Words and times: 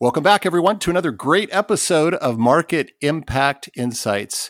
Welcome 0.00 0.22
back, 0.22 0.46
everyone, 0.46 0.78
to 0.78 0.90
another 0.90 1.10
great 1.10 1.48
episode 1.50 2.14
of 2.14 2.38
Market 2.38 2.92
Impact 3.00 3.68
Insights. 3.74 4.48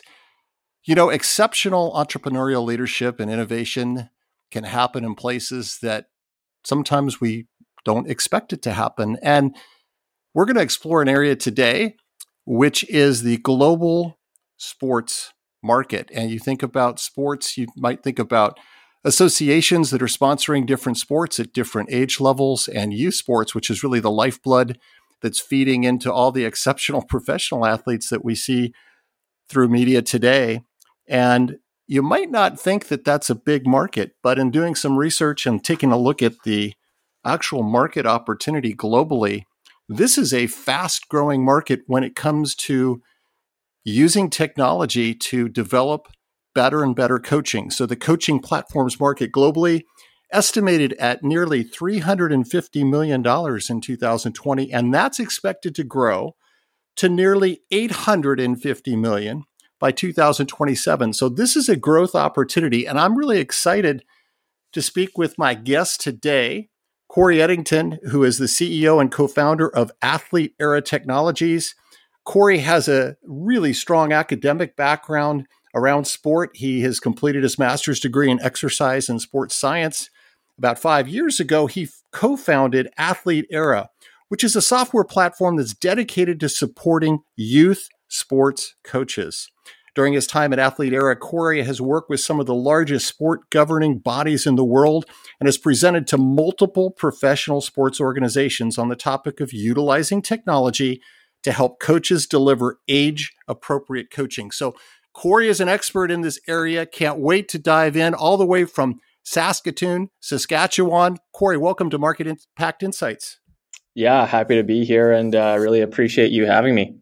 You 0.83 0.93
know, 0.93 1.09
exceptional 1.09 1.91
entrepreneurial 1.93 2.63
leadership 2.63 3.19
and 3.19 3.31
innovation 3.31 4.11
can 4.51 4.65
happen 4.65 5.03
in 5.03 5.15
places 5.15 5.79
that 5.81 6.05
sometimes 6.63 7.19
we 7.19 7.47
don't 7.83 8.07
expect 8.07 8.53
it 8.53 8.61
to 8.61 8.73
happen. 8.73 9.17
And 9.23 9.55
we're 10.35 10.45
going 10.45 10.55
to 10.57 10.61
explore 10.61 11.01
an 11.01 11.09
area 11.09 11.35
today, 11.35 11.95
which 12.45 12.87
is 12.87 13.23
the 13.23 13.37
global 13.37 14.19
sports 14.57 15.33
market. 15.63 16.11
And 16.13 16.29
you 16.29 16.37
think 16.37 16.61
about 16.61 16.99
sports, 16.99 17.57
you 17.57 17.65
might 17.75 18.03
think 18.03 18.19
about 18.19 18.59
associations 19.03 19.89
that 19.89 20.03
are 20.03 20.05
sponsoring 20.05 20.67
different 20.67 20.99
sports 20.99 21.39
at 21.39 21.53
different 21.53 21.89
age 21.91 22.19
levels 22.19 22.67
and 22.67 22.93
youth 22.93 23.15
sports, 23.15 23.55
which 23.55 23.71
is 23.71 23.81
really 23.81 23.99
the 23.99 24.11
lifeblood 24.11 24.77
that's 25.21 25.39
feeding 25.39 25.83
into 25.83 26.11
all 26.11 26.31
the 26.31 26.45
exceptional 26.45 27.01
professional 27.09 27.65
athletes 27.65 28.09
that 28.09 28.23
we 28.23 28.35
see 28.35 28.73
through 29.49 29.67
media 29.67 30.01
today. 30.01 30.61
And 31.07 31.57
you 31.87 32.03
might 32.03 32.29
not 32.29 32.59
think 32.59 32.87
that 32.89 33.03
that's 33.03 33.31
a 33.31 33.35
big 33.35 33.65
market, 33.65 34.11
but 34.21 34.37
in 34.37 34.51
doing 34.51 34.75
some 34.75 34.97
research 34.97 35.45
and 35.47 35.63
taking 35.63 35.91
a 35.91 35.97
look 35.97 36.21
at 36.21 36.43
the 36.43 36.73
actual 37.25 37.63
market 37.63 38.05
opportunity 38.05 38.75
globally, 38.75 39.43
this 39.87 40.17
is 40.17 40.33
a 40.33 40.47
fast 40.47 41.09
growing 41.09 41.43
market 41.43 41.81
when 41.87 42.03
it 42.03 42.15
comes 42.15 42.53
to 42.53 43.01
using 43.83 44.29
technology 44.29 45.15
to 45.15 45.49
develop 45.49 46.07
better 46.53 46.83
and 46.83 46.95
better 46.95 47.17
coaching. 47.17 47.71
So 47.71 47.85
the 47.85 47.95
coaching 47.95 48.39
platforms 48.39 48.99
market 48.99 49.31
globally 49.31 49.83
estimated 50.31 50.93
at 50.93 51.23
nearly 51.23 51.63
$350 51.63 52.89
million 52.89 53.25
in 53.69 53.81
2020, 53.81 54.73
and 54.73 54.93
that's 54.93 55.19
expected 55.19 55.75
to 55.75 55.83
grow 55.83 56.35
to 56.95 57.09
nearly 57.09 57.61
850 57.71 58.95
million 58.95 59.43
by 59.79 59.91
2027. 59.91 61.13
So 61.13 61.29
this 61.29 61.55
is 61.55 61.69
a 61.69 61.75
growth 61.75 62.15
opportunity, 62.15 62.85
and 62.85 62.99
I'm 62.99 63.17
really 63.17 63.39
excited 63.39 64.03
to 64.73 64.81
speak 64.81 65.17
with 65.17 65.37
my 65.37 65.53
guest 65.53 66.01
today, 66.01 66.69
Corey 67.07 67.41
Eddington, 67.41 67.99
who 68.11 68.23
is 68.23 68.37
the 68.37 68.45
CEO 68.45 69.01
and 69.01 69.11
co-founder 69.11 69.67
of 69.69 69.91
Athlete 70.01 70.53
Era 70.59 70.81
Technologies. 70.81 71.73
Corey 72.23 72.59
has 72.59 72.87
a 72.87 73.15
really 73.23 73.73
strong 73.73 74.11
academic 74.11 74.75
background 74.75 75.47
around 75.73 76.05
sport. 76.05 76.51
He 76.53 76.81
has 76.81 76.99
completed 76.99 77.41
his 77.43 77.57
master's 77.57 77.99
degree 77.99 78.29
in 78.29 78.41
exercise 78.41 79.09
and 79.09 79.19
sports 79.21 79.55
science 79.55 80.09
about 80.59 80.77
five 80.77 81.07
years 81.07 81.39
ago, 81.39 81.65
he 81.65 81.87
co 82.11 82.37
founded 82.37 82.89
Athlete 82.97 83.47
Era, 83.49 83.89
which 84.27 84.43
is 84.43 84.55
a 84.55 84.61
software 84.61 85.03
platform 85.03 85.55
that's 85.55 85.73
dedicated 85.73 86.39
to 86.41 86.49
supporting 86.49 87.19
youth 87.35 87.87
sports 88.09 88.75
coaches. 88.83 89.49
During 89.95 90.13
his 90.13 90.27
time 90.27 90.53
at 90.53 90.59
Athlete 90.59 90.93
Era, 90.93 91.15
Corey 91.15 91.63
has 91.63 91.81
worked 91.81 92.09
with 92.09 92.19
some 92.19 92.39
of 92.39 92.45
the 92.45 92.53
largest 92.53 93.07
sport 93.07 93.49
governing 93.49 93.97
bodies 93.97 94.45
in 94.45 94.55
the 94.55 94.63
world 94.63 95.05
and 95.39 95.47
has 95.47 95.57
presented 95.57 96.05
to 96.07 96.17
multiple 96.17 96.91
professional 96.91 97.59
sports 97.59 97.99
organizations 97.99 98.77
on 98.77 98.89
the 98.89 98.95
topic 98.95 99.39
of 99.39 99.51
utilizing 99.51 100.21
technology 100.21 101.01
to 101.43 101.51
help 101.51 101.79
coaches 101.79 102.27
deliver 102.27 102.79
age 102.87 103.33
appropriate 103.47 104.11
coaching. 104.11 104.51
So, 104.51 104.75
Corey 105.11 105.49
is 105.49 105.59
an 105.59 105.67
expert 105.67 106.11
in 106.11 106.21
this 106.21 106.39
area. 106.47 106.85
Can't 106.85 107.19
wait 107.19 107.49
to 107.49 107.59
dive 107.59 107.97
in 107.97 108.13
all 108.13 108.37
the 108.37 108.45
way 108.45 108.63
from 108.65 108.99
Saskatoon, 109.23 110.09
Saskatchewan. 110.19 111.17
Corey, 111.33 111.57
welcome 111.57 111.89
to 111.89 111.97
Market 111.97 112.27
Impact 112.27 112.83
Insights. 112.83 113.39
Yeah, 113.95 114.25
happy 114.25 114.55
to 114.55 114.63
be 114.63 114.85
here 114.85 115.11
and 115.11 115.35
uh, 115.35 115.57
really 115.59 115.81
appreciate 115.81 116.31
you 116.31 116.45
having 116.45 116.75
me. 116.75 116.97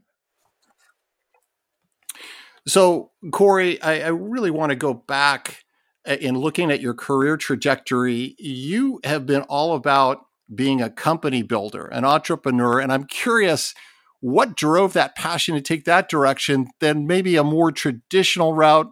So, 2.68 3.12
Corey, 3.32 3.82
I, 3.82 4.02
I 4.02 4.08
really 4.08 4.52
want 4.52 4.72
to 4.72 4.76
go 4.76 4.94
back 4.94 5.64
uh, 6.08 6.14
in 6.14 6.38
looking 6.38 6.72
at 6.72 6.82
your 6.82 6.94
career 6.94 7.38
trajectory. 7.38 8.36
You 8.40 9.00
have 9.04 9.26
been 9.26 9.44
all 9.44 9.76
about 9.76 10.26
being 10.54 10.82
a 10.82 10.90
company 10.90 11.44
builder, 11.44 11.86
an 11.86 12.04
entrepreneur, 12.04 12.80
and 12.80 12.92
I'm 12.92 13.06
curious 13.06 13.74
what 14.20 14.56
drove 14.56 14.94
that 14.94 15.16
passion 15.16 15.56
to 15.56 15.62
take 15.62 15.86
that 15.86 16.10
direction 16.10 16.68
than 16.80 17.08
maybe 17.08 17.36
a 17.36 17.44
more 17.44 17.72
traditional 17.72 18.54
route 18.54 18.92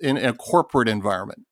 in 0.00 0.16
a 0.16 0.32
corporate 0.32 0.88
environment? 0.88 1.42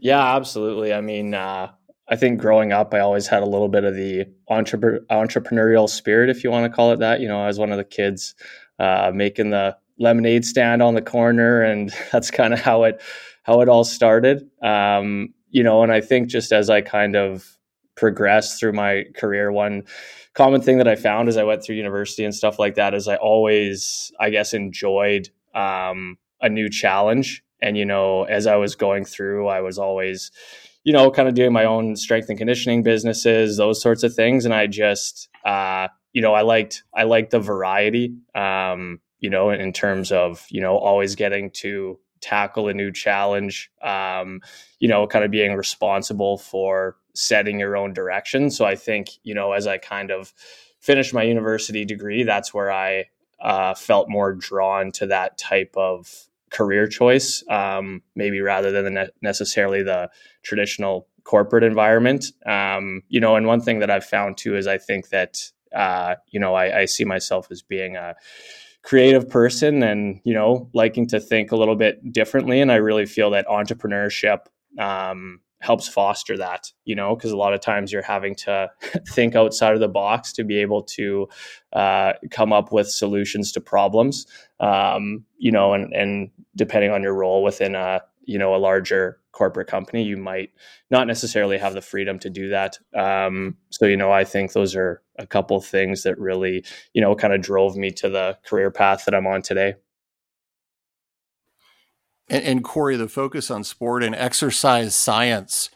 Yeah, 0.00 0.34
absolutely. 0.34 0.94
I 0.94 1.02
mean, 1.02 1.34
uh, 1.34 1.72
I 2.08 2.16
think 2.16 2.40
growing 2.40 2.72
up, 2.72 2.94
I 2.94 3.00
always 3.00 3.26
had 3.26 3.42
a 3.42 3.46
little 3.46 3.68
bit 3.68 3.84
of 3.84 3.94
the 3.94 4.24
entrepre- 4.50 5.04
entrepreneurial 5.10 5.88
spirit, 5.88 6.30
if 6.30 6.42
you 6.42 6.50
want 6.50 6.64
to 6.70 6.74
call 6.74 6.92
it 6.92 6.98
that. 7.00 7.20
You 7.20 7.28
know, 7.28 7.40
I 7.40 7.46
was 7.46 7.58
one 7.58 7.70
of 7.70 7.76
the 7.76 7.84
kids 7.84 8.34
uh, 8.78 9.12
making 9.14 9.50
the 9.50 9.76
lemonade 9.98 10.44
stand 10.46 10.82
on 10.82 10.94
the 10.94 11.02
corner, 11.02 11.62
and 11.62 11.92
that's 12.12 12.30
kind 12.30 12.54
of 12.54 12.60
how 12.60 12.84
it 12.84 13.00
how 13.42 13.60
it 13.60 13.68
all 13.68 13.84
started. 13.84 14.48
Um, 14.62 15.34
you 15.50 15.62
know, 15.62 15.82
and 15.82 15.92
I 15.92 16.00
think 16.00 16.28
just 16.28 16.50
as 16.50 16.70
I 16.70 16.80
kind 16.80 17.14
of 17.14 17.58
progressed 17.94 18.58
through 18.58 18.72
my 18.72 19.04
career, 19.14 19.52
one 19.52 19.82
common 20.32 20.62
thing 20.62 20.78
that 20.78 20.88
I 20.88 20.96
found 20.96 21.28
as 21.28 21.36
I 21.36 21.44
went 21.44 21.62
through 21.62 21.76
university 21.76 22.24
and 22.24 22.34
stuff 22.34 22.58
like 22.58 22.76
that 22.76 22.94
is 22.94 23.06
I 23.06 23.16
always, 23.16 24.10
I 24.18 24.30
guess, 24.30 24.54
enjoyed 24.54 25.28
um, 25.54 26.16
a 26.40 26.48
new 26.48 26.70
challenge 26.70 27.44
and, 27.62 27.76
you 27.76 27.84
know, 27.84 28.24
as 28.24 28.46
I 28.46 28.56
was 28.56 28.74
going 28.74 29.04
through, 29.04 29.48
I 29.48 29.60
was 29.60 29.78
always, 29.78 30.30
you 30.84 30.92
know, 30.92 31.10
kind 31.10 31.28
of 31.28 31.34
doing 31.34 31.52
my 31.52 31.64
own 31.64 31.96
strength 31.96 32.28
and 32.28 32.38
conditioning 32.38 32.82
businesses, 32.82 33.56
those 33.56 33.80
sorts 33.82 34.02
of 34.02 34.14
things. 34.14 34.44
And 34.44 34.54
I 34.54 34.66
just, 34.66 35.28
uh, 35.44 35.88
you 36.12 36.22
know, 36.22 36.34
I 36.34 36.42
liked, 36.42 36.82
I 36.94 37.04
liked 37.04 37.30
the 37.30 37.40
variety, 37.40 38.14
um, 38.34 39.00
you 39.18 39.30
know, 39.30 39.50
in, 39.50 39.72
terms 39.72 40.10
of, 40.10 40.46
you 40.50 40.60
know, 40.60 40.76
always 40.76 41.14
getting 41.14 41.50
to 41.50 41.98
tackle 42.20 42.68
a 42.68 42.74
new 42.74 42.92
challenge, 42.92 43.70
um, 43.82 44.40
you 44.78 44.88
know, 44.88 45.06
kind 45.06 45.24
of 45.24 45.30
being 45.30 45.54
responsible 45.54 46.38
for 46.38 46.96
setting 47.14 47.60
your 47.60 47.76
own 47.76 47.92
direction. 47.92 48.50
So 48.50 48.64
I 48.64 48.76
think, 48.76 49.10
you 49.22 49.34
know, 49.34 49.52
as 49.52 49.66
I 49.66 49.78
kind 49.78 50.10
of 50.10 50.32
finished 50.80 51.12
my 51.12 51.22
university 51.22 51.84
degree, 51.84 52.22
that's 52.22 52.54
where 52.54 52.72
I 52.72 53.06
uh, 53.40 53.74
felt 53.74 54.08
more 54.08 54.34
drawn 54.34 54.92
to 54.92 55.06
that 55.06 55.38
type 55.38 55.74
of 55.76 56.28
career 56.50 56.86
choice, 56.86 57.44
um, 57.48 58.02
maybe 58.14 58.40
rather 58.40 58.70
than 58.70 58.94
ne- 58.94 59.10
necessarily 59.22 59.82
the 59.82 60.10
traditional 60.42 61.08
corporate 61.24 61.64
environment. 61.64 62.26
Um, 62.46 63.02
you 63.08 63.20
know, 63.20 63.36
and 63.36 63.46
one 63.46 63.60
thing 63.60 63.80
that 63.80 63.90
I've 63.90 64.04
found 64.04 64.36
too 64.36 64.56
is 64.56 64.66
I 64.66 64.78
think 64.78 65.10
that 65.10 65.38
uh, 65.74 66.16
you 66.28 66.40
know 66.40 66.54
I, 66.54 66.80
I, 66.80 66.84
see 66.86 67.04
myself 67.04 67.46
as 67.52 67.62
being 67.62 67.94
a 67.94 68.16
creative 68.82 69.30
person 69.30 69.84
and 69.84 70.20
you 70.24 70.34
know 70.34 70.68
liking 70.74 71.06
to 71.06 71.20
think 71.20 71.52
a 71.52 71.56
little 71.56 71.76
bit 71.76 72.12
differently, 72.12 72.60
and 72.60 72.72
I 72.72 72.76
really 72.76 73.06
feel 73.06 73.30
that 73.30 73.46
entrepreneurship. 73.46 74.46
Um, 74.78 75.40
helps 75.60 75.86
foster 75.86 76.36
that 76.36 76.72
you 76.84 76.94
know 76.94 77.14
because 77.14 77.30
a 77.30 77.36
lot 77.36 77.52
of 77.52 77.60
times 77.60 77.92
you're 77.92 78.02
having 78.02 78.34
to 78.34 78.70
think 79.08 79.34
outside 79.34 79.74
of 79.74 79.80
the 79.80 79.88
box 79.88 80.32
to 80.32 80.44
be 80.44 80.58
able 80.58 80.82
to 80.82 81.28
uh, 81.72 82.12
come 82.30 82.52
up 82.52 82.72
with 82.72 82.90
solutions 82.90 83.52
to 83.52 83.60
problems 83.60 84.26
um, 84.60 85.24
you 85.38 85.52
know 85.52 85.72
and 85.74 85.92
and 85.92 86.30
depending 86.56 86.90
on 86.90 87.02
your 87.02 87.14
role 87.14 87.42
within 87.42 87.74
a 87.74 88.00
you 88.24 88.38
know 88.38 88.54
a 88.54 88.58
larger 88.58 89.18
corporate 89.32 89.68
company 89.68 90.02
you 90.02 90.16
might 90.16 90.50
not 90.90 91.06
necessarily 91.06 91.56
have 91.56 91.72
the 91.72 91.80
freedom 91.80 92.18
to 92.18 92.28
do 92.28 92.48
that. 92.50 92.78
Um, 92.94 93.56
so 93.70 93.86
you 93.86 93.96
know 93.96 94.10
i 94.10 94.24
think 94.24 94.52
those 94.52 94.74
are 94.74 95.02
a 95.18 95.26
couple 95.26 95.60
things 95.60 96.02
that 96.02 96.18
really 96.18 96.64
you 96.94 97.00
know 97.00 97.14
kind 97.14 97.32
of 97.32 97.40
drove 97.40 97.76
me 97.76 97.90
to 97.92 98.08
the 98.08 98.36
career 98.44 98.70
path 98.70 99.04
that 99.04 99.14
i'm 99.14 99.26
on 99.26 99.42
today 99.42 99.74
and, 102.30 102.44
and 102.44 102.64
Corey, 102.64 102.96
the 102.96 103.08
focus 103.08 103.50
on 103.50 103.64
sport 103.64 104.02
and 104.02 104.14
exercise 104.14 104.94
science 104.94 105.70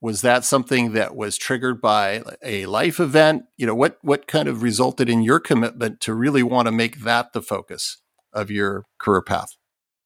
was 0.00 0.20
that 0.20 0.44
something 0.44 0.92
that 0.92 1.16
was 1.16 1.38
triggered 1.38 1.80
by 1.80 2.22
a 2.42 2.66
life 2.66 3.00
event? 3.00 3.44
You 3.56 3.66
know, 3.66 3.74
what 3.74 3.98
what 4.02 4.26
kind 4.26 4.48
of 4.48 4.62
resulted 4.62 5.08
in 5.08 5.22
your 5.22 5.40
commitment 5.40 6.00
to 6.02 6.14
really 6.14 6.42
want 6.42 6.66
to 6.66 6.72
make 6.72 7.00
that 7.00 7.32
the 7.32 7.42
focus 7.42 7.98
of 8.32 8.50
your 8.50 8.84
career 8.98 9.22
path? 9.22 9.56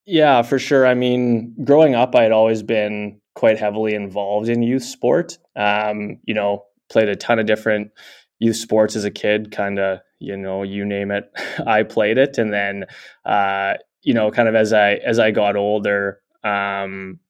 Yeah, 0.06 0.42
for 0.42 0.58
sure. 0.58 0.86
I 0.86 0.94
mean, 0.94 1.54
growing 1.64 1.94
up, 1.94 2.14
I 2.14 2.22
had 2.22 2.32
always 2.32 2.62
been 2.62 3.20
quite 3.34 3.58
heavily 3.58 3.94
involved 3.94 4.48
in 4.48 4.62
youth 4.62 4.84
sport. 4.84 5.38
Um, 5.56 6.18
you 6.24 6.34
know, 6.34 6.64
played 6.88 7.08
a 7.08 7.16
ton 7.16 7.38
of 7.38 7.46
different 7.46 7.90
youth 8.38 8.56
sports 8.56 8.96
as 8.96 9.04
a 9.04 9.10
kid, 9.10 9.52
kind 9.52 9.78
of, 9.78 10.00
you 10.18 10.36
know, 10.36 10.62
you 10.62 10.84
name 10.84 11.10
it, 11.10 11.30
I 11.66 11.82
played 11.82 12.18
it. 12.18 12.38
And 12.38 12.52
then, 12.52 12.86
uh, 13.24 13.74
you 14.02 14.14
know, 14.14 14.30
kind 14.30 14.48
of 14.48 14.54
as 14.54 14.72
I, 14.72 14.94
as 14.94 15.18
I 15.18 15.30
got 15.30 15.56
older, 15.56 16.20
um, 16.44 17.20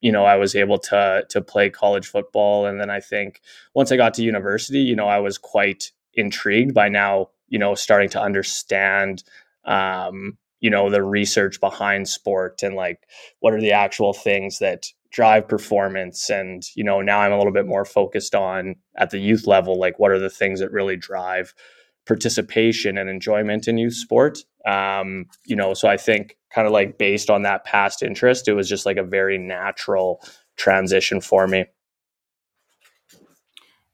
you 0.00 0.12
know, 0.12 0.24
I 0.24 0.36
was 0.36 0.54
able 0.54 0.78
to, 0.78 1.24
to 1.28 1.40
play 1.40 1.70
college 1.70 2.06
football. 2.06 2.66
And 2.66 2.80
then 2.80 2.90
I 2.90 3.00
think 3.00 3.40
once 3.74 3.90
I 3.90 3.96
got 3.96 4.14
to 4.14 4.22
university, 4.22 4.80
you 4.80 4.94
know, 4.94 5.08
I 5.08 5.18
was 5.18 5.38
quite 5.38 5.90
intrigued 6.14 6.74
by 6.74 6.88
now, 6.88 7.30
you 7.48 7.58
know, 7.58 7.74
starting 7.74 8.08
to 8.10 8.20
understand, 8.20 9.24
um, 9.64 10.38
you 10.60 10.70
know, 10.70 10.90
the 10.90 11.02
research 11.02 11.60
behind 11.60 12.08
sport 12.08 12.62
and 12.62 12.74
like 12.74 13.08
what 13.40 13.54
are 13.54 13.60
the 13.60 13.72
actual 13.72 14.12
things 14.12 14.58
that 14.58 14.86
drive 15.10 15.48
performance 15.48 16.28
and 16.28 16.64
you 16.74 16.84
know 16.84 17.00
now 17.00 17.20
i'm 17.20 17.32
a 17.32 17.38
little 17.38 17.52
bit 17.52 17.66
more 17.66 17.84
focused 17.84 18.34
on 18.34 18.76
at 18.96 19.10
the 19.10 19.18
youth 19.18 19.46
level 19.46 19.78
like 19.78 19.98
what 19.98 20.10
are 20.10 20.18
the 20.18 20.28
things 20.28 20.60
that 20.60 20.70
really 20.70 20.96
drive 20.96 21.54
participation 22.08 22.98
and 22.98 23.08
enjoyment 23.08 23.68
in 23.68 23.78
youth 23.78 23.94
sport 23.94 24.38
um, 24.66 25.26
you 25.46 25.54
know 25.54 25.74
so 25.74 25.88
i 25.88 25.96
think 25.96 26.36
kind 26.52 26.66
of 26.66 26.72
like 26.72 26.98
based 26.98 27.30
on 27.30 27.42
that 27.42 27.64
past 27.64 28.02
interest 28.02 28.48
it 28.48 28.54
was 28.54 28.68
just 28.68 28.84
like 28.84 28.96
a 28.96 29.04
very 29.04 29.38
natural 29.38 30.20
transition 30.56 31.20
for 31.20 31.46
me 31.46 31.64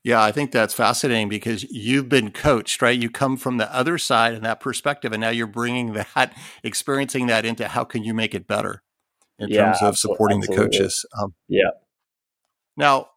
yeah 0.03 0.23
i 0.23 0.31
think 0.31 0.51
that's 0.51 0.73
fascinating 0.73 1.29
because 1.29 1.63
you've 1.65 2.09
been 2.09 2.31
coached 2.31 2.81
right 2.81 2.99
you 2.99 3.09
come 3.09 3.37
from 3.37 3.57
the 3.57 3.71
other 3.75 3.97
side 3.97 4.33
and 4.33 4.43
that 4.43 4.59
perspective 4.59 5.11
and 5.11 5.21
now 5.21 5.29
you're 5.29 5.45
bringing 5.45 5.93
that 5.93 6.35
experiencing 6.63 7.27
that 7.27 7.45
into 7.45 7.67
how 7.67 7.83
can 7.83 8.03
you 8.03 8.13
make 8.13 8.33
it 8.33 8.47
better 8.47 8.81
in 9.39 9.49
yeah, 9.49 9.65
terms 9.65 9.81
of 9.81 9.97
supporting 9.97 10.37
absolutely. 10.39 10.55
the 10.55 10.69
coaches. 10.69 11.05
Um, 11.19 11.33
yeah. 11.47 11.71
Now, 12.77 13.07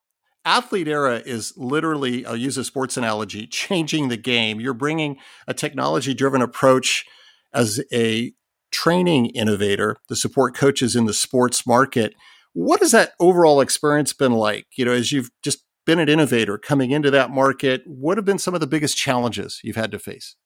athlete 0.49 0.89
era 0.89 1.23
is 1.25 1.53
literally, 1.57 2.25
I'll 2.25 2.35
use 2.35 2.57
a 2.57 2.65
sports 2.65 2.97
analogy, 2.97 3.47
changing 3.47 4.09
the 4.09 4.17
game. 4.17 4.61
You're 4.61 4.73
bringing 4.73 5.19
a 5.47 5.53
technology 5.53 6.15
driven 6.15 6.41
approach 6.41 7.05
as 7.53 7.81
a 7.93 8.33
training 8.71 9.27
innovator 9.27 9.97
to 10.09 10.17
support 10.17 10.57
coaches 10.57 10.97
in 10.97 11.05
the 11.05 11.13
sports 11.13 11.67
market. 11.67 12.15
What 12.55 12.81
has 12.81 12.93
that 12.93 13.13
overall 13.21 13.61
experience 13.61 14.15
been 14.15 14.33
like? 14.33 14.67
You 14.77 14.87
know, 14.87 14.93
as 14.93 15.13
you've 15.13 15.31
just 15.43 15.65
been 15.85 15.99
an 15.99 16.09
innovator 16.09 16.57
coming 16.57 16.93
into 16.93 17.11
that 17.11 17.31
market, 17.31 17.83
what 17.87 18.17
have 18.17 18.25
been 18.25 18.39
some 18.39 18.55
of 18.55 18.61
the 18.61 18.67
biggest 18.67 18.97
challenges 18.97 19.61
you've 19.63 19.77
had 19.77 19.91
to 19.93 19.99
face? 19.99 20.37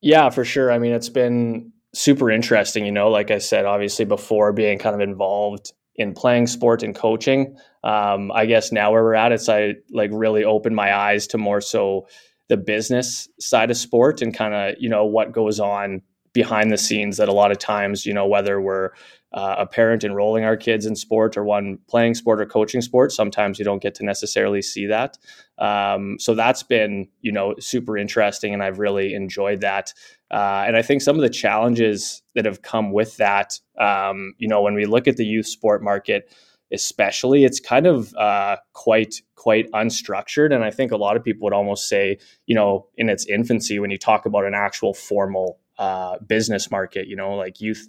Yeah, 0.00 0.30
for 0.30 0.44
sure. 0.44 0.70
I 0.72 0.78
mean, 0.78 0.92
it's 0.92 1.08
been 1.08 1.72
super 1.94 2.30
interesting. 2.30 2.84
You 2.84 2.92
know, 2.92 3.08
like 3.08 3.30
I 3.30 3.38
said, 3.38 3.64
obviously 3.64 4.04
before 4.04 4.52
being 4.52 4.78
kind 4.78 4.94
of 4.94 5.00
involved 5.00 5.72
in 5.98 6.12
playing 6.12 6.46
sport 6.46 6.82
and 6.82 6.94
coaching, 6.94 7.56
um, 7.84 8.30
I 8.32 8.46
guess 8.46 8.72
now 8.72 8.92
where 8.92 9.02
we're 9.02 9.14
at, 9.14 9.32
it's 9.32 9.48
I 9.48 9.74
like 9.90 10.10
really 10.12 10.44
opened 10.44 10.76
my 10.76 10.94
eyes 10.94 11.26
to 11.28 11.38
more 11.38 11.60
so 11.60 12.06
the 12.48 12.56
business 12.56 13.28
side 13.40 13.70
of 13.70 13.76
sport 13.76 14.22
and 14.22 14.34
kind 14.34 14.54
of 14.54 14.76
you 14.78 14.88
know 14.88 15.04
what 15.04 15.32
goes 15.32 15.58
on 15.60 16.02
behind 16.32 16.70
the 16.70 16.78
scenes 16.78 17.16
that 17.16 17.28
a 17.28 17.32
lot 17.32 17.50
of 17.50 17.58
times 17.58 18.04
you 18.06 18.12
know 18.12 18.26
whether 18.26 18.60
we're 18.60 18.90
uh, 19.32 19.56
a 19.58 19.66
parent 19.66 20.04
enrolling 20.04 20.44
our 20.44 20.56
kids 20.56 20.86
in 20.86 20.96
sport 20.96 21.36
or 21.36 21.44
one 21.44 21.78
playing 21.88 22.14
sport 22.14 22.40
or 22.40 22.46
coaching 22.46 22.80
sport 22.80 23.12
sometimes 23.12 23.58
you 23.58 23.64
don't 23.64 23.82
get 23.82 23.94
to 23.94 24.04
necessarily 24.04 24.62
see 24.62 24.86
that 24.86 25.18
um, 25.58 26.16
so 26.18 26.34
that's 26.34 26.62
been 26.62 27.08
you 27.20 27.32
know 27.32 27.54
super 27.58 27.96
interesting 27.96 28.54
and 28.54 28.62
i've 28.62 28.78
really 28.78 29.14
enjoyed 29.14 29.60
that 29.60 29.92
uh, 30.30 30.64
and 30.66 30.76
I 30.76 30.82
think 30.82 31.02
some 31.02 31.16
of 31.16 31.22
the 31.22 31.30
challenges 31.30 32.22
that 32.34 32.44
have 32.46 32.62
come 32.62 32.92
with 32.92 33.16
that, 33.18 33.58
um, 33.78 34.34
you 34.38 34.48
know, 34.48 34.60
when 34.62 34.74
we 34.74 34.84
look 34.84 35.06
at 35.06 35.16
the 35.16 35.24
youth 35.24 35.46
sport 35.46 35.82
market, 35.82 36.32
especially, 36.72 37.44
it's 37.44 37.60
kind 37.60 37.86
of 37.86 38.12
uh, 38.14 38.56
quite 38.72 39.22
quite 39.36 39.70
unstructured. 39.70 40.52
And 40.52 40.64
I 40.64 40.70
think 40.70 40.90
a 40.90 40.96
lot 40.96 41.16
of 41.16 41.22
people 41.22 41.44
would 41.44 41.52
almost 41.52 41.88
say, 41.88 42.18
you 42.46 42.56
know, 42.56 42.88
in 42.96 43.08
its 43.08 43.24
infancy, 43.26 43.78
when 43.78 43.90
you 43.90 43.98
talk 43.98 44.26
about 44.26 44.44
an 44.44 44.54
actual 44.54 44.92
formal 44.92 45.60
uh, 45.78 46.18
business 46.26 46.70
market, 46.70 47.06
you 47.06 47.14
know, 47.14 47.36
like 47.36 47.60
youth 47.60 47.86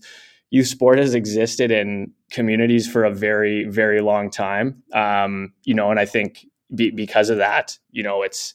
youth 0.49 0.67
sport 0.67 0.97
has 0.97 1.13
existed 1.13 1.71
in 1.71 2.11
communities 2.31 2.88
for 2.89 3.03
a 3.03 3.11
very 3.11 3.65
very 3.65 4.01
long 4.01 4.29
time. 4.29 4.83
Um, 4.94 5.53
you 5.63 5.73
know, 5.73 5.91
and 5.91 5.99
I 5.99 6.05
think 6.05 6.45
be, 6.73 6.91
because 6.91 7.29
of 7.29 7.38
that, 7.38 7.77
you 7.91 8.03
know, 8.03 8.23
it's 8.23 8.53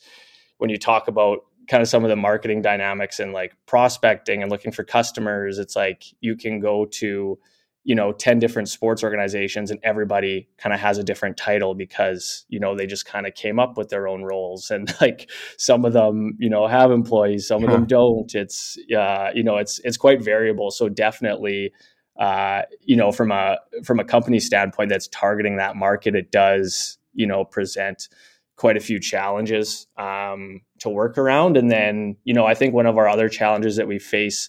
when 0.58 0.70
you 0.70 0.78
talk 0.78 1.08
about 1.08 1.44
kind 1.68 1.82
of 1.82 1.88
some 1.88 2.04
of 2.04 2.10
the 2.10 2.16
marketing 2.16 2.60
dynamics 2.62 3.20
and 3.20 3.32
like 3.32 3.54
prospecting 3.66 4.42
and 4.42 4.50
looking 4.50 4.72
for 4.72 4.82
customers 4.82 5.58
it's 5.58 5.76
like 5.76 6.04
you 6.20 6.36
can 6.36 6.58
go 6.58 6.84
to 6.84 7.38
you 7.84 7.94
know 7.94 8.12
10 8.12 8.38
different 8.38 8.69
sports 8.69 9.02
organizations 9.02 9.70
and 9.70 9.81
everybody 9.82 10.49
kind 10.56 10.73
of 10.73 10.81
has 10.81 10.99
a 10.99 11.02
different 11.02 11.37
title 11.37 11.75
because 11.75 12.44
you 12.49 12.61
know 12.61 12.76
they 12.76 12.87
just 12.87 13.06
kind 13.06 13.26
of 13.26 13.34
came 13.34 13.58
up 13.58 13.76
with 13.76 13.88
their 13.88 14.06
own 14.06 14.23
roles. 14.23 14.70
And 14.70 14.93
like 15.00 15.31
some 15.56 15.84
of 15.84 15.93
them 15.93 16.37
you 16.38 16.50
know 16.50 16.67
have 16.67 16.90
employees 16.90 17.46
some 17.46 17.64
of 17.64 17.70
them 17.70 17.87
don't. 17.87 18.34
It's 18.34 18.79
uh, 18.96 19.31
you 19.34 19.43
know 19.43 19.56
it's 19.56 19.81
it's 19.81 19.96
quite 19.96 20.23
variable. 20.23 20.70
So 20.70 20.88
definitely 20.88 21.73
uh, 22.19 22.62
you 22.81 22.96
know 22.96 23.12
from 23.12 23.32
a 23.32 23.58
from 23.85 23.99
a 24.00 24.05
company 24.05 24.40
standpoint 24.40 24.90
that's 24.90 25.08
targeting 25.08 25.56
that 25.56 25.76
market 25.76 26.14
it 26.14 26.31
does 26.31 26.99
you 27.14 27.26
know 27.26 27.44
present 27.44 28.08
quite 28.56 28.76
a 28.76 28.81
few 28.81 29.00
challenges 29.00 29.88
um, 29.96 30.61
to 30.78 30.88
work 30.88 31.19
around. 31.19 31.56
And 31.56 31.70
then, 31.70 32.17
you 32.23 32.32
know, 32.32 32.46
I 32.46 32.55
think 32.55 32.75
one 32.75 32.87
of 32.87 32.96
our 32.96 33.08
other 33.08 33.28
challenges 33.28 33.75
that 33.76 33.88
we 33.88 33.99
face 33.99 34.49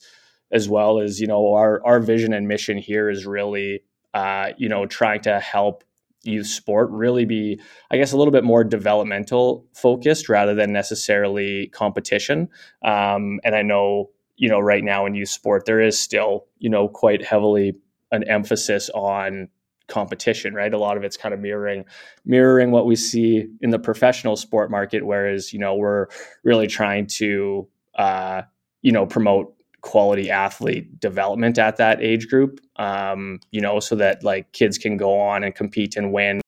as 0.53 0.69
well 0.69 0.99
as 0.99 1.19
you 1.19 1.27
know, 1.27 1.53
our 1.53 1.85
our 1.85 1.99
vision 1.99 2.33
and 2.33 2.47
mission 2.47 2.77
here 2.77 3.09
is 3.09 3.25
really, 3.25 3.83
uh, 4.13 4.49
you 4.57 4.69
know, 4.69 4.85
trying 4.85 5.21
to 5.21 5.39
help 5.39 5.83
youth 6.23 6.47
sport 6.47 6.89
really 6.89 7.25
be, 7.25 7.59
I 7.91 7.97
guess, 7.97 8.13
a 8.13 8.17
little 8.17 8.31
bit 8.31 8.45
more 8.45 8.63
developmental 8.63 9.65
focused 9.73 10.29
rather 10.29 10.55
than 10.55 10.71
necessarily 10.71 11.67
competition. 11.67 12.47
Um, 12.83 13.41
and 13.43 13.55
I 13.55 13.61
know, 13.61 14.09
you 14.37 14.47
know, 14.47 14.59
right 14.59 14.83
now 14.83 15.05
in 15.05 15.15
youth 15.15 15.29
sport 15.29 15.65
there 15.65 15.81
is 15.81 15.99
still, 15.99 16.45
you 16.59 16.69
know, 16.69 16.87
quite 16.87 17.25
heavily 17.25 17.75
an 18.11 18.23
emphasis 18.29 18.89
on 18.93 19.49
competition, 19.87 20.53
right? 20.53 20.73
A 20.73 20.77
lot 20.77 20.97
of 20.97 21.03
it's 21.03 21.17
kind 21.17 21.33
of 21.33 21.39
mirroring 21.39 21.85
mirroring 22.25 22.71
what 22.71 22.85
we 22.85 22.95
see 22.95 23.47
in 23.61 23.71
the 23.71 23.79
professional 23.79 24.35
sport 24.35 24.71
market, 24.71 25.05
whereas 25.05 25.51
you 25.51 25.59
know 25.59 25.75
we're 25.75 26.07
really 26.43 26.67
trying 26.67 27.07
to 27.07 27.67
uh, 27.95 28.43
you 28.81 28.91
know 28.91 29.05
promote 29.05 29.53
quality 29.83 30.31
athlete 30.31 30.99
development 30.99 31.59
at 31.59 31.77
that 31.77 32.01
age 32.01 32.27
group, 32.27 32.59
um, 32.77 33.39
you 33.51 33.61
know, 33.61 33.79
so 33.79 33.95
that 33.95 34.23
like 34.23 34.51
kids 34.53 34.79
can 34.79 34.97
go 34.97 35.19
on 35.19 35.43
and 35.43 35.53
compete 35.53 35.95
and 35.95 36.11
win. 36.11 36.41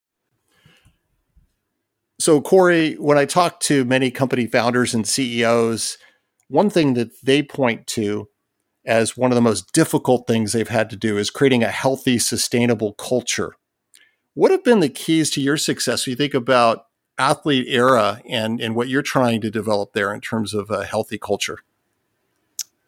So, 2.19 2.41
Corey, 2.41 2.95
when 2.95 3.17
I 3.17 3.25
talk 3.25 3.59
to 3.61 3.85
many 3.85 4.09
company 4.09 4.47
founders 4.47 4.95
and 4.95 5.07
CEOs, 5.07 5.97
one 6.47 6.69
thing 6.69 6.95
that 6.95 7.11
they 7.21 7.43
point 7.43 7.85
to 7.87 8.29
as 8.85 9.17
one 9.17 9.31
of 9.31 9.35
the 9.35 9.41
most 9.41 9.73
difficult 9.73 10.25
things 10.25 10.53
they've 10.53 10.67
had 10.67 10.89
to 10.89 10.95
do 10.95 11.17
is 11.17 11.29
creating 11.29 11.63
a 11.63 11.69
healthy, 11.69 12.17
sustainable 12.17 12.93
culture. 12.93 13.55
What 14.33 14.51
have 14.51 14.63
been 14.63 14.79
the 14.79 14.89
keys 14.89 15.29
to 15.31 15.41
your 15.41 15.57
success? 15.57 16.05
When 16.05 16.11
you 16.11 16.15
think 16.15 16.33
about 16.33 16.85
athlete 17.17 17.67
era 17.67 18.21
and, 18.29 18.61
and 18.61 18.75
what 18.75 18.87
you're 18.87 19.01
trying 19.01 19.41
to 19.41 19.49
develop 19.49 19.93
there 19.93 20.13
in 20.13 20.21
terms 20.21 20.53
of 20.53 20.69
a 20.69 20.85
healthy 20.85 21.17
culture. 21.17 21.59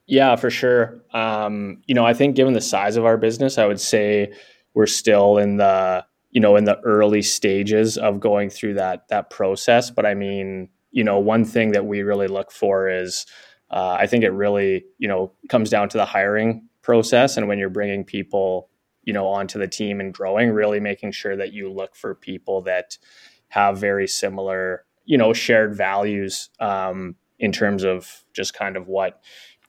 Yeah, 0.07 0.35
for 0.37 0.49
sure. 0.49 1.01
Um, 1.13 1.81
you 1.85 1.93
know, 1.93 2.05
I 2.05 2.13
think 2.13 2.35
given 2.35 2.53
the 2.53 2.61
size 2.61 2.95
of 2.95 3.05
our 3.05 3.17
business, 3.17 3.57
I 3.57 3.65
would 3.65 3.79
say 3.81 4.31
we're 4.73 4.85
still 4.87 5.37
in 5.37 5.57
the 5.57 6.05
you 6.31 6.39
know 6.41 6.55
in 6.55 6.65
the 6.65 6.79
early 6.81 7.21
stages 7.21 7.97
of 7.97 8.19
going 8.19 8.49
through 8.49 8.75
that 8.75 9.07
that 9.09 9.29
process. 9.29 9.91
But 9.91 10.05
I 10.05 10.13
mean, 10.13 10.69
you 10.91 11.03
know, 11.03 11.19
one 11.19 11.43
thing 11.43 11.71
that 11.71 11.85
we 11.85 12.03
really 12.03 12.27
look 12.27 12.51
for 12.51 12.89
is 12.89 13.25
uh, 13.69 13.97
I 13.99 14.07
think 14.07 14.23
it 14.23 14.29
really, 14.31 14.85
you 14.97 15.09
know, 15.09 15.33
comes 15.49 15.69
down 15.69 15.89
to 15.89 15.97
the 15.97 16.05
hiring 16.05 16.69
process 16.81 17.35
and 17.35 17.49
when 17.49 17.59
you're 17.59 17.69
bringing 17.69 18.05
people, 18.05 18.69
you 19.03 19.11
know, 19.11 19.27
onto 19.27 19.59
the 19.59 19.67
team 19.67 19.99
and 19.99 20.13
growing, 20.13 20.51
really 20.51 20.79
making 20.79 21.11
sure 21.11 21.35
that 21.35 21.51
you 21.51 21.69
look 21.69 21.95
for 21.95 22.15
people 22.15 22.61
that 22.61 22.97
have 23.49 23.77
very 23.77 24.07
similar, 24.07 24.85
you 25.03 25.17
know, 25.17 25.33
shared 25.33 25.75
values 25.75 26.49
um, 26.61 27.15
in 27.39 27.51
terms 27.51 27.83
of 27.83 28.23
just 28.33 28.53
kind 28.53 28.77
of 28.77 28.87
what 28.87 29.21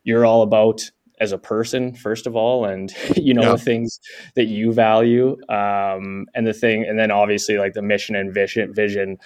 you're 0.05 0.25
all 0.25 0.43
about 0.43 0.91
as 1.21 1.33
a 1.33 1.39
person 1.39 1.95
first 1.95 2.27
of 2.27 2.37
all 2.37 2.65
and 2.65 2.95
you 3.17 3.35
know 3.35 3.43
yeah. 3.43 3.53
the 3.53 3.59
things 3.59 4.01
that 4.35 4.47
you 4.47 4.73
value 4.73 5.37
um, 5.49 6.27
and 6.35 6.47
the 6.47 6.53
thing 6.53 6.85
and 6.85 6.99
then 6.99 7.11
obviously 7.11 7.59
like 7.59 7.75
the 7.75 7.83
mission 7.83 8.15
and 8.15 8.33
vision 8.33 8.73
vision 8.73 9.19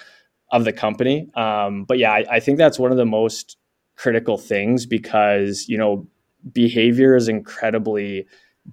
of 0.50 0.64
the 0.64 0.72
company 0.72 1.28
um, 1.34 1.84
but 1.84 1.98
yeah 1.98 2.12
I, 2.12 2.24
I, 2.30 2.40
think 2.40 2.58
that's 2.58 2.78
one 2.78 2.90
of 2.90 2.96
the 2.96 3.06
most 3.06 3.56
critical 3.96 4.36
things 4.36 4.86
because 4.86 5.68
you 5.68 5.78
know 5.78 6.06
behavior 6.52 7.14
is 7.16 7.28
incredibly 7.28 8.26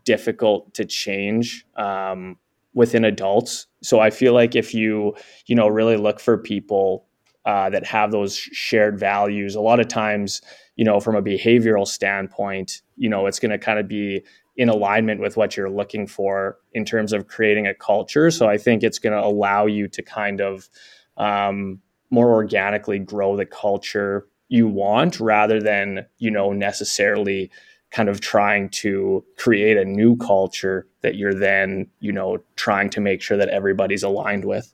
difficult 0.05 0.73
to 0.73 0.85
change 0.85 1.65
um, 1.75 2.37
within 2.73 3.03
adults 3.03 3.67
so 3.81 3.99
i 3.99 4.09
feel 4.09 4.33
like 4.33 4.55
if 4.55 4.73
you 4.73 5.15
you 5.47 5.55
know 5.55 5.67
really 5.67 5.97
look 5.97 6.19
for 6.19 6.37
people 6.37 7.08
uh, 7.49 7.67
that 7.67 7.83
have 7.83 8.11
those 8.11 8.37
shared 8.37 8.99
values. 8.99 9.55
A 9.55 9.61
lot 9.61 9.79
of 9.79 9.87
times 9.87 10.41
you 10.75 10.85
know 10.85 10.99
from 10.99 11.15
a 11.15 11.21
behavioral 11.21 11.85
standpoint 11.85 12.81
you 12.95 13.09
know 13.09 13.25
it's 13.25 13.39
going 13.39 13.51
to 13.51 13.57
kind 13.57 13.79
of 13.79 13.87
be 13.87 14.23
in 14.55 14.69
alignment 14.69 15.19
with 15.19 15.35
what 15.35 15.57
you're 15.57 15.69
looking 15.69 16.05
for 16.05 16.57
in 16.73 16.85
terms 16.85 17.11
of 17.11 17.27
creating 17.27 17.65
a 17.65 17.73
culture. 17.73 18.29
So 18.29 18.47
i 18.47 18.57
think 18.57 18.83
it's 18.83 18.99
going 18.99 19.17
to 19.19 19.25
allow 19.31 19.65
you 19.65 19.87
to 19.87 20.01
kind 20.03 20.39
of 20.41 20.69
um, 21.17 21.81
more 22.11 22.31
organically 22.31 22.99
grow 22.99 23.35
the 23.35 23.47
culture 23.47 24.27
you 24.47 24.67
want 24.67 25.19
rather 25.19 25.59
than 25.59 26.05
you 26.19 26.31
know 26.31 26.53
necessarily 26.53 27.49
kind 27.91 28.09
of 28.09 28.21
trying 28.21 28.69
to 28.69 29.25
create 29.37 29.77
a 29.77 29.85
new 29.85 30.15
culture 30.17 30.87
that 31.01 31.15
you're 31.15 31.33
then 31.33 31.87
you 31.99 32.11
know 32.11 32.37
trying 32.55 32.89
to 32.91 33.01
make 33.01 33.21
sure 33.23 33.37
that 33.37 33.49
everybody's 33.49 34.03
aligned 34.03 34.45
with 34.45 34.71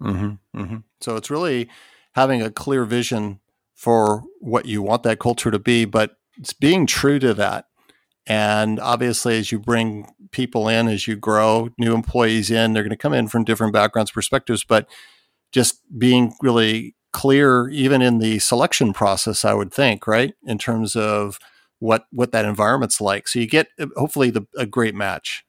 mm-hmm, 0.00 0.60
mm-hmm. 0.60 0.76
so 1.00 1.16
it's 1.16 1.30
really 1.30 1.68
having 2.14 2.42
a 2.42 2.50
clear 2.50 2.84
vision 2.84 3.40
for 3.74 4.24
what 4.40 4.66
you 4.66 4.82
want 4.82 5.02
that 5.02 5.18
culture 5.18 5.50
to 5.50 5.58
be 5.58 5.84
but 5.84 6.16
it's 6.38 6.52
being 6.52 6.86
true 6.86 7.18
to 7.18 7.34
that. 7.34 7.66
And 8.26 8.78
obviously 8.80 9.38
as 9.38 9.50
you 9.50 9.58
bring 9.58 10.12
people 10.30 10.68
in 10.68 10.88
as 10.88 11.08
you 11.08 11.16
grow 11.16 11.70
new 11.78 11.94
employees 11.94 12.50
in 12.50 12.72
they're 12.72 12.82
going 12.82 12.90
to 12.90 12.96
come 12.96 13.14
in 13.14 13.28
from 13.28 13.44
different 13.44 13.72
backgrounds 13.72 14.10
perspectives 14.10 14.62
but 14.62 14.88
just 15.52 15.80
being 15.98 16.34
really 16.40 16.94
clear 17.12 17.68
even 17.70 18.00
in 18.00 18.18
the 18.18 18.38
selection 18.38 18.92
process 18.92 19.44
i 19.44 19.52
would 19.52 19.72
think 19.72 20.06
right 20.06 20.34
in 20.44 20.58
terms 20.58 20.94
of 20.94 21.40
what 21.80 22.04
what 22.12 22.30
that 22.32 22.44
environment's 22.44 23.00
like. 23.00 23.26
So 23.26 23.40
you 23.40 23.46
get 23.48 23.68
hopefully 23.96 24.30
the, 24.30 24.46
a 24.56 24.66
great 24.66 24.94
match. 24.94 25.44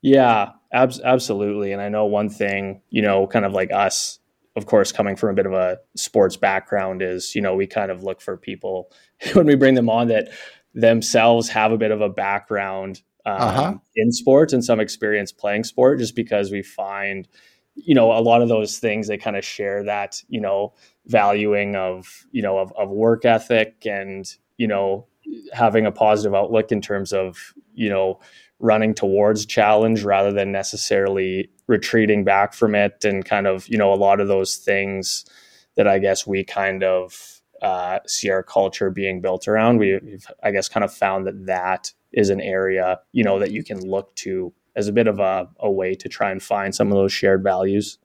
Yeah 0.00 0.52
ab- 0.72 1.00
absolutely 1.04 1.72
and 1.72 1.80
i 1.80 1.88
know 1.88 2.04
one 2.04 2.28
thing 2.28 2.80
you 2.90 3.02
know 3.02 3.26
kind 3.26 3.44
of 3.44 3.52
like 3.52 3.72
us 3.72 4.18
of 4.56 4.66
course 4.66 4.92
coming 4.92 5.16
from 5.16 5.30
a 5.30 5.34
bit 5.34 5.46
of 5.46 5.52
a 5.52 5.78
sports 5.96 6.36
background 6.36 7.02
is 7.02 7.34
you 7.34 7.40
know 7.40 7.54
we 7.54 7.66
kind 7.66 7.90
of 7.90 8.02
look 8.02 8.20
for 8.20 8.36
people 8.36 8.90
when 9.34 9.46
we 9.46 9.54
bring 9.54 9.74
them 9.74 9.90
on 9.90 10.08
that 10.08 10.28
themselves 10.74 11.48
have 11.48 11.72
a 11.72 11.78
bit 11.78 11.90
of 11.90 12.00
a 12.00 12.08
background 12.08 13.02
um, 13.24 13.40
uh-huh. 13.40 13.74
in 13.96 14.12
sports 14.12 14.52
and 14.52 14.64
some 14.64 14.78
experience 14.78 15.32
playing 15.32 15.64
sport 15.64 15.98
just 15.98 16.14
because 16.14 16.50
we 16.50 16.62
find 16.62 17.26
you 17.74 17.94
know 17.94 18.12
a 18.12 18.20
lot 18.20 18.42
of 18.42 18.48
those 18.48 18.78
things 18.78 19.06
they 19.06 19.18
kind 19.18 19.36
of 19.36 19.44
share 19.44 19.82
that 19.84 20.22
you 20.28 20.40
know 20.40 20.72
valuing 21.06 21.76
of 21.76 22.26
you 22.30 22.42
know 22.42 22.58
of, 22.58 22.72
of 22.76 22.88
work 22.88 23.24
ethic 23.24 23.86
and 23.86 24.36
you 24.56 24.66
know 24.66 25.06
having 25.52 25.86
a 25.86 25.92
positive 25.92 26.34
outlook 26.34 26.72
in 26.72 26.80
terms 26.80 27.12
of 27.12 27.54
you 27.74 27.88
know 27.88 28.18
running 28.58 28.94
towards 28.94 29.44
challenge 29.44 30.02
rather 30.02 30.32
than 30.32 30.50
necessarily 30.50 31.50
retreating 31.66 32.24
back 32.24 32.54
from 32.54 32.74
it 32.74 33.04
and 33.04 33.24
kind 33.24 33.46
of 33.46 33.68
you 33.68 33.76
know 33.76 33.92
a 33.92 33.94
lot 33.94 34.20
of 34.20 34.28
those 34.28 34.56
things 34.56 35.24
that 35.76 35.86
i 35.86 35.98
guess 35.98 36.26
we 36.26 36.44
kind 36.44 36.82
of 36.82 37.40
uh, 37.62 37.98
see 38.06 38.28
our 38.28 38.42
culture 38.42 38.90
being 38.90 39.20
built 39.20 39.48
around 39.48 39.78
we, 39.78 39.98
we've 40.02 40.26
i 40.42 40.50
guess 40.50 40.68
kind 40.68 40.84
of 40.84 40.92
found 40.92 41.26
that 41.26 41.46
that 41.46 41.92
is 42.12 42.28
an 42.30 42.40
area 42.40 43.00
you 43.12 43.24
know 43.24 43.38
that 43.38 43.50
you 43.50 43.64
can 43.64 43.80
look 43.80 44.14
to 44.14 44.52
as 44.76 44.86
a 44.86 44.92
bit 44.92 45.08
of 45.08 45.18
a, 45.18 45.48
a 45.58 45.70
way 45.70 45.94
to 45.94 46.08
try 46.08 46.30
and 46.30 46.42
find 46.42 46.74
some 46.74 46.92
of 46.92 46.94
those 46.94 47.12
shared 47.12 47.42
values. 47.42 47.98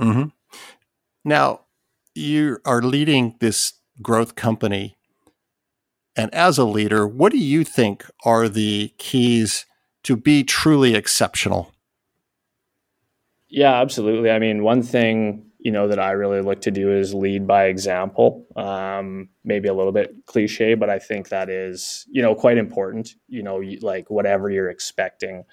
Mm-hmm. 0.00 0.30
Now, 1.24 1.60
you 2.14 2.58
are 2.64 2.80
leading 2.80 3.36
this 3.38 3.74
growth 4.00 4.34
company. 4.34 4.96
And 6.18 6.34
as 6.34 6.58
a 6.58 6.64
leader, 6.64 7.06
what 7.06 7.30
do 7.30 7.38
you 7.38 7.62
think 7.62 8.04
are 8.24 8.48
the 8.48 8.92
keys 8.98 9.66
to 10.02 10.16
be 10.16 10.42
truly 10.42 10.96
exceptional? 10.96 11.72
Yeah, 13.48 13.80
absolutely. 13.80 14.30
I 14.30 14.40
mean, 14.40 14.64
one 14.64 14.82
thing 14.82 15.44
you 15.60 15.70
know 15.70 15.86
that 15.88 15.98
I 16.00 16.10
really 16.12 16.40
look 16.40 16.60
to 16.62 16.70
do 16.72 16.92
is 16.92 17.14
lead 17.14 17.46
by 17.46 17.66
example. 17.66 18.44
Um, 18.56 19.28
maybe 19.44 19.68
a 19.68 19.74
little 19.74 19.92
bit 19.92 20.14
cliche, 20.26 20.74
but 20.74 20.90
I 20.90 20.98
think 20.98 21.28
that 21.28 21.48
is 21.48 22.04
you 22.10 22.20
know 22.20 22.34
quite 22.34 22.58
important. 22.58 23.14
You 23.28 23.44
know, 23.44 23.62
like 23.80 24.10
whatever 24.10 24.50
you're 24.50 24.70
expecting 24.70 25.44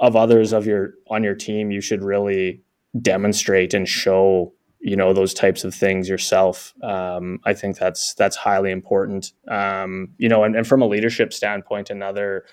of 0.00 0.16
others 0.16 0.52
of 0.52 0.66
your 0.66 0.94
on 1.08 1.22
your 1.22 1.34
team, 1.34 1.70
you 1.70 1.82
should 1.82 2.02
really 2.02 2.62
demonstrate 3.00 3.74
and 3.74 3.86
show 3.86 4.52
you 4.82 4.96
know 4.96 5.12
those 5.12 5.32
types 5.32 5.64
of 5.64 5.74
things 5.74 6.08
yourself. 6.08 6.74
Um, 6.82 7.38
I 7.44 7.54
think 7.54 7.78
that's 7.78 8.14
that's 8.14 8.36
highly 8.36 8.70
important. 8.70 9.32
Um, 9.48 10.10
you 10.18 10.28
know, 10.28 10.44
and, 10.44 10.56
and 10.56 10.66
from 10.66 10.82
a 10.82 10.86
leadership 10.86 11.32
standpoint, 11.32 11.88
another 11.88 12.44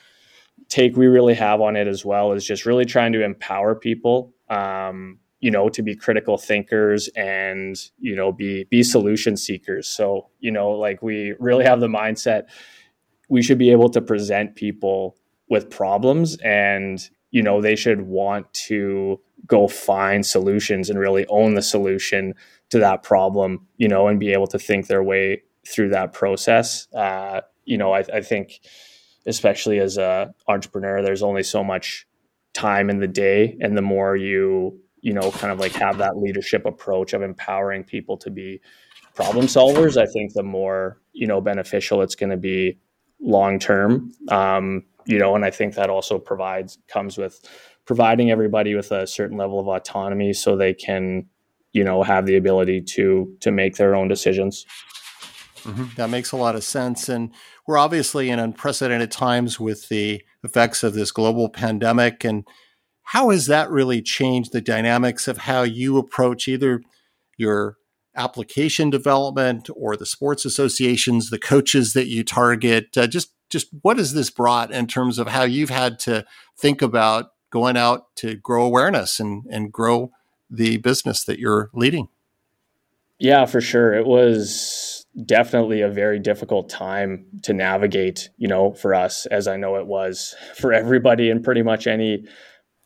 take 0.68 0.96
we 0.96 1.08
really 1.08 1.34
have 1.34 1.62
on 1.62 1.76
it 1.76 1.88
as 1.88 2.06
well 2.06 2.32
is 2.34 2.46
just 2.46 2.66
really 2.66 2.86
trying 2.86 3.14
to 3.14 3.24
empower 3.24 3.76
people 3.76 4.34
um, 4.50 5.20
you 5.40 5.50
know 5.50 5.70
to 5.70 5.82
be 5.82 5.96
critical 5.96 6.38
thinkers 6.38 7.08
and 7.16 7.90
you 8.00 8.16
know 8.16 8.32
be 8.32 8.66
be 8.66 8.84
solution 8.84 9.38
seekers 9.38 9.88
so 9.88 10.28
you 10.40 10.52
know 10.52 10.72
like 10.72 11.02
we 11.02 11.34
really 11.40 11.64
have 11.64 11.80
the 11.80 11.88
mindset 11.88 12.44
we 13.30 13.42
should 13.42 13.58
be 13.58 13.72
able 13.72 13.90
to 13.90 14.02
present 14.02 14.56
people 14.56 15.16
with 15.50 15.70
problems 15.70 16.38
and 16.44 17.10
you 17.32 17.42
know 17.42 17.62
they 17.62 17.76
should 17.76 18.02
want 18.02 18.52
to 18.54 19.20
go 19.50 19.68
find 19.68 20.26
solutions 20.26 20.90
and 20.90 20.98
really 20.98 21.26
own 21.28 21.56
the 21.56 21.62
solution 21.62 22.34
to 22.70 22.80
that 22.80 23.04
problem 23.04 23.68
you 23.78 23.88
know 23.88 24.08
and 24.08 24.20
be 24.20 24.32
able 24.32 24.48
to 24.48 24.58
think 24.58 24.88
their 24.88 25.04
way 25.04 25.44
through 25.68 25.90
that 25.90 26.14
process 26.14 26.88
uh, 26.94 27.42
you 27.66 27.78
know 27.78 27.92
I, 27.92 28.00
I 28.14 28.22
think 28.22 28.62
especially 29.26 29.80
as 29.80 29.98
a 29.98 30.34
entrepreneur 30.48 31.02
there's 31.02 31.24
only 31.24 31.44
so 31.44 31.64
much 31.64 32.08
time 32.54 32.90
in 32.90 33.00
the 33.00 33.08
day 33.08 33.58
and 33.60 33.78
the 33.78 33.82
more 33.82 34.16
you 34.16 34.80
you 35.02 35.14
know, 35.14 35.32
kind 35.32 35.52
of 35.52 35.60
like 35.60 35.74
have 35.74 35.98
that 35.98 36.18
leadership 36.18 36.66
approach 36.66 37.14
of 37.14 37.22
empowering 37.22 37.84
people 37.84 38.18
to 38.18 38.30
be 38.30 38.62
problem 39.16 39.46
solvers, 39.46 39.98
I 39.98 40.06
think 40.06 40.34
the 40.34 40.44
more, 40.44 41.00
you 41.14 41.28
know, 41.28 41.42
beneficial 41.42 42.02
it's 42.02 42.16
going 42.16 42.30
to 42.30 42.38
be 42.38 42.78
long 43.22 43.60
term. 43.60 44.12
Um, 44.30 44.86
you 45.06 45.18
know, 45.18 45.36
and 45.36 45.44
I 45.44 45.50
think 45.50 45.76
that 45.76 45.90
also 45.90 46.20
provides, 46.20 46.78
comes 46.88 47.18
with 47.18 47.42
providing 47.90 48.30
everybody 48.30 48.76
with 48.76 48.92
a 48.92 49.08
certain 49.08 49.36
level 49.36 49.60
of 49.60 49.68
autonomy 49.68 50.32
so 50.32 50.56
they 50.56 50.76
can, 50.76 51.26
you 51.74 51.84
know, 51.84 52.04
have 52.04 52.28
the 52.28 52.36
ability 52.36 52.80
to, 52.80 53.36
to 53.40 53.52
make 53.52 53.78
their 53.78 53.96
own 53.96 54.08
decisions. 54.08 54.64
Mm-hmm. 55.64 55.86
That 55.96 56.12
makes 56.12 56.32
a 56.32 56.38
lot 56.38 56.54
of 56.54 56.64
sense. 56.64 57.10
And 57.10 57.34
we're 57.66 57.80
obviously 57.80 58.30
in 58.30 58.38
unprecedented 58.38 59.10
times 59.10 59.60
with 59.60 59.90
the 59.90 60.22
effects 60.44 60.84
of 60.84 60.94
this 60.94 61.12
global 61.12 61.50
pandemic. 61.50 62.24
And 62.24 62.48
how 63.06 63.32
has 63.32 63.48
that 63.48 63.72
really 63.72 64.04
changed 64.04 64.54
the 64.54 64.62
dynamics 64.62 65.28
of 65.28 65.40
how 65.40 65.64
you 65.64 65.98
approach 65.98 66.48
either 66.48 66.84
your 67.38 67.78
application 68.16 68.92
development 68.92 69.68
or 69.76 69.98
the 69.98 70.06
sports 70.06 70.46
associations, 70.46 71.32
the 71.32 71.40
coaches 71.40 71.94
that 71.94 72.06
you 72.06 72.24
target? 72.24 72.96
Uh, 72.96 73.08
just 73.08 73.34
just 73.50 73.70
what 73.82 73.98
has 73.98 74.14
this 74.14 74.30
brought 74.30 74.72
in 74.72 74.86
terms 74.86 75.18
of 75.18 75.30
how 75.30 75.42
you've 75.42 75.72
had 75.72 75.98
to 75.98 76.24
think 76.56 76.84
about 76.84 77.32
going 77.50 77.78
out 77.78 78.16
to 78.18 78.36
grow 78.36 78.66
awareness 78.66 79.20
and 79.20 79.46
and 79.50 79.72
grow 79.72 80.12
the 80.50 80.78
business 80.78 81.24
that 81.26 81.40
you're 81.40 81.70
leading? 81.74 82.10
Yeah, 83.20 83.46
for 83.46 83.60
sure. 83.60 83.94
It 83.94 84.08
was 84.08 85.06
definitely 85.26 85.82
a 85.82 85.90
very 85.90 86.20
difficult 86.20 86.70
time 86.70 87.26
to 87.44 87.54
navigate, 87.54 88.30
you 88.38 88.48
know, 88.48 88.72
for 88.74 88.96
us, 88.96 89.26
as 89.26 89.48
I 89.48 89.58
know 89.58 89.76
it 89.76 89.88
was 89.88 90.36
for 90.56 90.74
everybody 90.74 91.30
in 91.30 91.44
pretty 91.44 91.62
much 91.62 91.86
any 91.86 92.26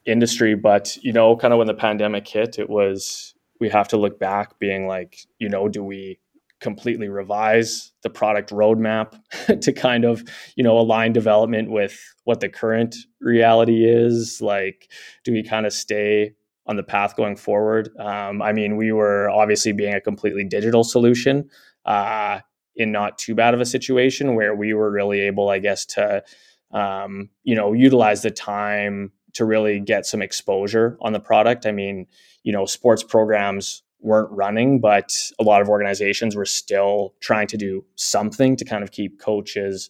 industry. 0.06 0.56
But, 0.56 0.98
you 0.98 1.14
know, 1.14 1.38
kind 1.38 1.54
of 1.54 1.60
when 1.60 1.68
the 1.68 1.74
pandemic 1.74 2.28
hit, 2.28 2.58
it 2.58 2.70
was, 2.70 3.36
we 3.60 3.70
have 3.70 3.88
to 3.90 3.98
look 3.98 4.20
back 4.20 4.58
being 4.60 4.88
like, 4.88 5.20
you 5.40 5.50
know, 5.50 5.70
do 5.70 5.84
we 5.84 6.20
completely 6.64 7.10
revise 7.10 7.92
the 8.02 8.10
product 8.10 8.50
roadmap 8.50 9.20
to 9.62 9.72
kind 9.72 10.06
of, 10.06 10.24
you 10.56 10.64
know, 10.64 10.80
align 10.80 11.14
development 11.14 11.70
with 11.70 12.00
what 12.24 12.40
the 12.40 12.50
current 12.50 12.96
reality 13.22 13.86
is? 13.86 14.42
Like, 14.42 14.90
do 15.24 15.32
we 15.32 15.44
kind 15.44 15.68
of 15.68 15.74
stay 15.74 16.34
on 16.66 16.78
the 16.78 16.84
path 16.84 17.16
going 17.16 17.36
forward? 17.36 17.90
Um, 18.00 18.42
I 18.42 18.54
mean, 18.54 18.78
we 18.78 18.92
were 18.92 19.30
obviously 19.30 19.74
being 19.74 19.94
a 19.94 20.02
completely 20.02 20.46
digital 20.46 20.84
solution. 20.84 21.50
Uh, 21.86 22.40
in 22.76 22.92
not 22.92 23.18
too 23.18 23.36
bad 23.36 23.54
of 23.54 23.62
a 23.62 23.66
situation 23.66 24.34
where 24.34 24.56
we 24.56 24.74
were 24.74 24.90
really 24.90 25.20
able, 25.22 25.50
I 25.50 25.60
guess, 25.60 25.86
to 25.86 26.24
um, 26.72 27.30
you 27.44 27.56
know 27.56 27.74
utilize 27.74 28.24
the 28.24 28.32
time 28.32 29.12
to 29.34 29.46
really 29.46 29.80
get 29.80 30.06
some 30.06 30.22
exposure 30.22 30.98
on 31.02 31.14
the 31.14 31.20
product. 31.20 31.66
I 31.66 31.72
mean, 31.72 32.08
you 32.44 32.52
know, 32.52 32.66
sports 32.66 33.04
programs 33.04 33.83
weren't 34.04 34.32
running, 34.32 34.80
but 34.80 35.14
a 35.40 35.44
lot 35.44 35.62
of 35.62 35.70
organizations 35.70 36.36
were 36.36 36.46
still 36.46 37.14
trying 37.20 37.48
to 37.48 37.58
do 37.58 37.86
something 37.96 38.56
to 38.58 38.66
kind 38.66 38.84
of 38.84 38.92
keep 38.92 39.20
coaches, 39.20 39.90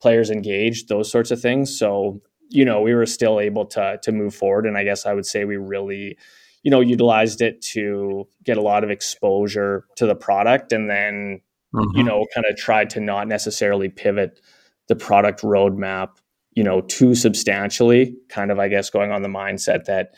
players 0.00 0.30
engaged, 0.30 0.88
those 0.88 1.10
sorts 1.10 1.30
of 1.30 1.40
things. 1.40 1.76
So, 1.76 2.20
you 2.50 2.64
know, 2.64 2.80
we 2.80 2.94
were 2.94 3.06
still 3.06 3.40
able 3.40 3.66
to 3.66 3.98
to 4.02 4.12
move 4.12 4.34
forward 4.34 4.66
and 4.66 4.76
I 4.76 4.84
guess 4.84 5.06
I 5.06 5.14
would 5.14 5.26
say 5.26 5.44
we 5.44 5.56
really 5.56 6.18
you 6.62 6.70
know 6.70 6.80
utilized 6.80 7.42
it 7.42 7.60
to 7.60 8.26
get 8.42 8.56
a 8.56 8.62
lot 8.62 8.84
of 8.84 8.90
exposure 8.90 9.86
to 9.96 10.06
the 10.06 10.14
product 10.14 10.72
and 10.72 10.88
then 10.88 11.40
mm-hmm. 11.74 11.96
you 11.96 12.04
know 12.04 12.26
kind 12.34 12.46
of 12.48 12.56
tried 12.56 12.90
to 12.90 13.00
not 13.00 13.28
necessarily 13.28 13.88
pivot 13.88 14.40
the 14.88 14.96
product 14.96 15.42
roadmap 15.42 16.10
you 16.54 16.62
know, 16.62 16.80
too 16.82 17.14
substantially, 17.14 18.16
kind 18.28 18.50
of, 18.50 18.58
I 18.58 18.68
guess, 18.68 18.90
going 18.90 19.10
on 19.10 19.22
the 19.22 19.28
mindset 19.28 19.84
that, 19.84 20.14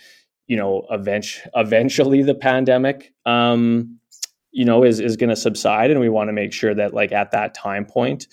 you 0.47 0.57
know, 0.57 0.87
eventually, 0.91 1.51
eventually 1.55 2.23
the 2.23 2.35
pandemic, 2.35 3.13
um, 3.25 3.99
you 4.53 4.65
know, 4.65 4.85
is, 4.85 5.01
is 5.01 5.17
going 5.17 5.31
to 5.31 5.37
subside. 5.37 5.91
And 5.91 6.01
we 6.01 6.09
want 6.09 6.29
to 6.29 6.33
make 6.33 6.53
sure 6.53 6.75
that, 6.75 6.95
like, 6.95 7.13
at 7.13 7.33
that 7.33 7.55
time 7.55 7.85
point, 7.85 8.27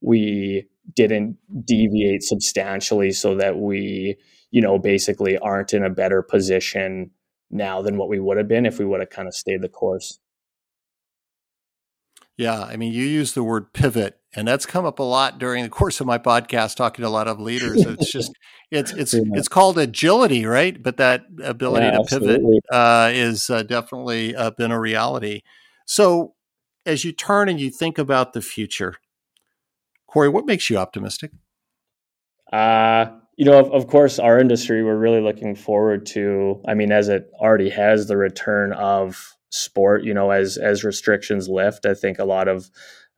we 0.00 0.66
didn't 0.94 1.38
deviate 1.64 2.22
substantially 2.22 3.12
so 3.12 3.36
that 3.36 3.58
we, 3.58 4.16
you 4.50 4.60
know, 4.60 4.78
basically 4.78 5.38
aren't 5.38 5.72
in 5.72 5.84
a 5.84 5.90
better 5.90 6.22
position 6.22 7.10
now 7.50 7.82
than 7.82 7.96
what 7.96 8.08
we 8.08 8.18
would 8.18 8.38
have 8.38 8.48
been 8.48 8.66
if 8.66 8.78
we 8.78 8.84
would 8.84 9.00
have 9.00 9.10
kind 9.10 9.28
of 9.28 9.34
stayed 9.34 9.62
the 9.62 9.68
course. 9.68 10.18
Yeah, 12.36 12.62
I 12.62 12.76
mean, 12.76 12.92
you 12.92 13.04
use 13.04 13.34
the 13.34 13.44
word 13.44 13.72
pivot, 13.72 14.18
and 14.34 14.48
that's 14.48 14.64
come 14.64 14.84
up 14.84 14.98
a 14.98 15.02
lot 15.02 15.38
during 15.38 15.62
the 15.62 15.68
course 15.68 16.00
of 16.00 16.06
my 16.06 16.18
podcast, 16.18 16.76
talking 16.76 17.02
to 17.02 17.08
a 17.08 17.10
lot 17.10 17.28
of 17.28 17.38
leaders. 17.40 17.84
It's 17.92 18.10
just 18.10 18.32
it's 18.70 18.92
it's 18.92 19.12
yeah. 19.12 19.22
it's 19.34 19.48
called 19.48 19.78
agility, 19.78 20.46
right? 20.46 20.80
But 20.82 20.96
that 20.96 21.24
ability 21.42 21.86
yeah, 21.86 21.92
to 21.92 21.98
absolutely. 21.98 22.36
pivot 22.36 22.64
uh, 22.72 23.10
is 23.12 23.50
uh, 23.50 23.62
definitely 23.64 24.34
uh, 24.34 24.50
been 24.52 24.70
a 24.70 24.80
reality. 24.80 25.42
So, 25.84 26.34
as 26.86 27.04
you 27.04 27.12
turn 27.12 27.48
and 27.48 27.60
you 27.60 27.70
think 27.70 27.98
about 27.98 28.32
the 28.32 28.40
future, 28.40 28.96
Corey, 30.06 30.30
what 30.30 30.46
makes 30.46 30.70
you 30.70 30.78
optimistic? 30.78 31.32
Uh, 32.50 33.06
you 33.36 33.44
know, 33.44 33.58
of, 33.58 33.70
of 33.72 33.86
course, 33.88 34.18
our 34.18 34.38
industry, 34.38 34.82
we're 34.82 34.96
really 34.96 35.20
looking 35.20 35.54
forward 35.54 36.06
to. 36.06 36.62
I 36.66 36.74
mean, 36.74 36.92
as 36.92 37.08
it 37.08 37.30
already 37.34 37.70
has 37.70 38.06
the 38.06 38.16
return 38.16 38.72
of 38.72 39.36
sport 39.52 40.02
you 40.02 40.14
know 40.14 40.30
as 40.30 40.56
as 40.56 40.82
restrictions 40.82 41.46
lift 41.46 41.84
i 41.84 41.92
think 41.92 42.18
a 42.18 42.24
lot 42.24 42.48
of 42.48 42.70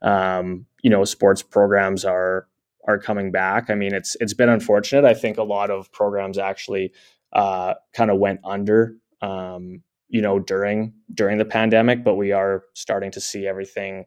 um, 0.05 0.67
you 0.83 0.91
know 0.91 1.05
sports 1.05 1.43
programs 1.43 2.05
are 2.05 2.47
are 2.87 2.99
coming 2.99 3.33
back. 3.33 3.71
I 3.71 3.75
mean 3.75 3.95
it's 3.95 4.17
it's 4.21 4.35
been 4.35 4.51
unfortunate. 4.51 5.05
I 5.05 5.15
think 5.15 5.39
a 5.39 5.43
lot 5.43 5.71
of 5.71 5.91
programs 5.91 6.39
actually 6.39 6.93
uh, 7.33 7.75
kind 7.93 8.11
of 8.11 8.19
went 8.19 8.41
under 8.45 8.95
um, 9.23 9.83
you 10.09 10.21
know 10.21 10.39
during 10.39 10.93
during 11.13 11.39
the 11.39 11.45
pandemic 11.45 12.05
but 12.05 12.15
we 12.15 12.31
are 12.31 12.65
starting 12.75 13.11
to 13.13 13.21
see 13.21 13.47
everything 13.49 14.05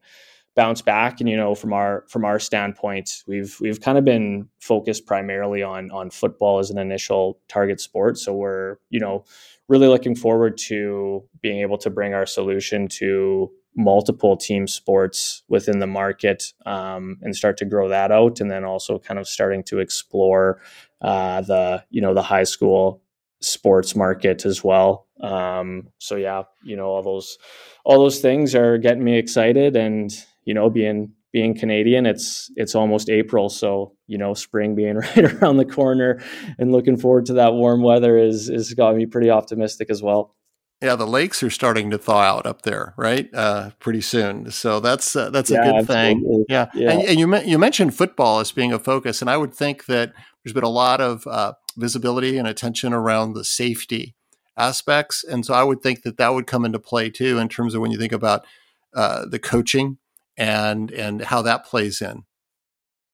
bounce 0.56 0.82
back. 0.82 1.20
And 1.20 1.28
you 1.28 1.36
know 1.36 1.56
from 1.56 1.74
our 1.74 2.06
from 2.08 2.24
our 2.24 2.40
standpoint 2.40 3.24
we've 3.28 3.58
we've 3.60 3.82
kind 3.82 3.98
of 3.98 4.06
been 4.06 4.48
focused 4.60 5.08
primarily 5.08 5.64
on 5.64 5.90
on 5.92 6.12
football 6.12 6.60
as 6.60 6.70
an 6.70 6.78
initial 6.78 7.40
target 7.48 7.82
sport. 7.82 8.20
So 8.20 8.34
we're 8.34 8.78
you 8.92 9.00
know 9.00 9.26
really 9.68 9.88
looking 9.88 10.16
forward 10.16 10.58
to 10.58 11.24
being 11.42 11.60
able 11.60 11.78
to 11.80 11.90
bring 11.90 12.14
our 12.14 12.26
solution 12.26 12.88
to 12.88 13.52
multiple 13.78 14.36
team 14.36 14.68
sports 14.68 15.44
within 15.48 15.80
the 15.80 15.88
market 15.88 16.52
um, 16.66 17.18
and 17.22 17.36
start 17.36 17.58
to 17.58 17.66
grow 17.66 17.88
that 17.88 18.12
out 18.12 18.42
and 18.42 18.50
then 18.50 18.66
also 18.66 18.98
kind 18.98 19.20
of 19.20 19.28
starting 19.28 19.64
to 19.64 19.80
explore 19.80 20.60
uh, 21.02 21.42
the 21.42 21.84
you 21.90 22.02
know 22.02 22.14
the 22.14 22.22
high 22.22 22.44
school 22.44 23.02
sports 23.40 23.96
market 23.96 24.46
as 24.46 24.64
well 24.64 25.08
um, 25.22 25.88
so 26.00 26.16
yeah 26.16 26.44
you 26.64 26.76
know 26.76 26.88
all 26.88 27.04
those 27.04 27.38
all 27.86 28.00
those 28.00 28.20
things 28.20 28.56
are 28.56 28.78
getting 28.80 29.04
me 29.04 29.18
excited 29.18 29.76
and 29.76 30.26
you 30.44 30.54
know 30.54 30.70
being 30.70 31.14
being 31.34 31.56
Canadian, 31.56 32.06
it's 32.06 32.50
it's 32.56 32.74
almost 32.74 33.10
April, 33.10 33.50
so 33.50 33.94
you 34.08 34.18
know 34.18 34.34
spring 34.34 34.76
being 34.76 34.96
right 35.16 35.34
around 35.34 35.58
the 35.58 35.66
corner 35.66 36.20
and 36.58 36.72
looking 36.72 36.98
forward 36.98 37.26
to 37.28 37.34
that 37.34 37.54
warm 37.54 37.84
weather 37.84 38.18
is 38.18 38.50
is 38.50 38.74
got 38.74 38.96
me 38.96 39.06
pretty 39.06 39.30
optimistic 39.30 39.90
as 39.90 40.02
well. 40.02 40.36
Yeah, 40.82 40.96
the 40.96 41.08
lakes 41.08 41.42
are 41.42 41.50
starting 41.50 41.90
to 41.90 41.98
thaw 41.98 42.22
out 42.22 42.46
up 42.46 42.62
there, 42.62 42.94
right? 42.98 43.34
Uh, 43.34 43.72
pretty 43.80 44.02
soon, 44.02 44.52
so 44.52 44.80
that's 44.80 45.16
uh, 45.16 45.32
that's 45.32 45.50
a 45.50 45.56
good 45.56 45.76
absolutely. 45.76 46.24
thing. 46.24 46.46
Yeah, 46.50 46.68
yeah. 46.76 46.92
And, 46.92 47.02
and, 47.02 47.20
you 47.20 47.36
you 47.38 47.58
mentioned 47.58 47.96
football 47.96 48.40
as 48.40 48.52
being 48.52 48.72
a 48.72 48.78
focus, 48.78 49.20
and 49.20 49.30
I 49.30 49.38
would 49.38 49.56
think 49.56 49.86
that 49.86 50.14
there's 50.44 50.54
been 50.54 50.64
a 50.64 50.70
lot 50.70 51.02
of 51.02 51.26
uh, 51.26 51.54
visibility 51.78 52.38
and 52.38 52.48
attention 52.48 52.94
around 52.94 53.34
the 53.34 53.44
safety 53.44 54.14
aspects, 54.56 55.24
and 55.24 55.44
so 55.44 55.56
I 55.56 55.64
would 55.64 55.82
think 55.82 56.04
that 56.04 56.18
that 56.18 56.36
would 56.36 56.46
come 56.46 56.64
into 56.64 56.80
play 56.80 57.10
too 57.10 57.40
in 57.40 57.50
terms 57.50 57.74
of 57.74 57.82
when 57.82 57.90
you 57.90 57.98
think 57.98 58.14
about 58.14 58.46
uh, 58.96 59.26
the 59.26 59.40
coaching 59.40 59.98
and 60.38 60.92
and 60.92 61.24
how 61.24 61.42
that 61.42 61.66
plays 61.66 62.04
in. 62.04 62.24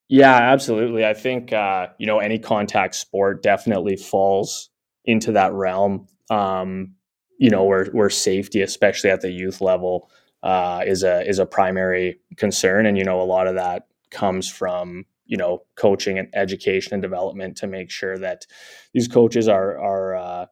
Yeah, 0.10 0.36
absolutely. 0.36 1.06
I 1.06 1.14
think 1.14 1.54
uh, 1.54 1.88
you 1.98 2.08
know 2.08 2.20
any 2.20 2.40
contact 2.40 2.96
sport 2.96 3.42
definitely 3.42 3.96
falls 3.96 4.70
into 5.06 5.32
that 5.32 5.54
realm. 5.54 6.08
Um, 6.30 6.96
you 7.44 7.50
know, 7.50 7.66
where 7.66 7.88
where 7.88 8.10
safety, 8.10 8.62
especially 8.62 9.10
at 9.10 9.20
the 9.20 9.30
youth 9.30 9.60
level, 9.60 10.10
uh, 10.44 10.82
is 10.88 11.04
a 11.04 11.28
is 11.28 11.40
a 11.40 11.46
primary 11.46 12.18
concern, 12.38 12.86
and 12.86 12.98
you 12.98 13.04
know 13.04 13.22
a 13.22 13.24
lot 13.24 13.48
of 13.48 13.56
that 13.56 13.88
comes 14.12 14.50
from 14.50 15.06
you 15.26 15.36
know 15.36 15.62
coaching 15.76 16.18
and 16.18 16.30
education 16.34 16.94
and 16.94 17.02
development 17.02 17.58
to 17.58 17.68
make 17.68 17.92
sure 17.92 18.18
that 18.18 18.46
these 18.94 19.10
coaches 19.10 19.50
are 19.50 19.78
are 19.78 20.16
uh, 20.16 20.46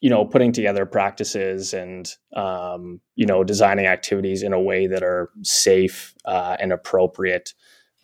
you 0.00 0.08
know 0.08 0.24
putting 0.24 0.52
together 0.52 0.86
practices 0.86 1.74
and 1.74 2.14
um, 2.36 3.00
you 3.16 3.26
know 3.26 3.42
designing 3.42 3.86
activities 3.86 4.44
in 4.44 4.52
a 4.52 4.62
way 4.62 4.86
that 4.86 5.02
are 5.02 5.30
safe 5.42 6.14
uh, 6.26 6.56
and 6.60 6.72
appropriate 6.72 7.54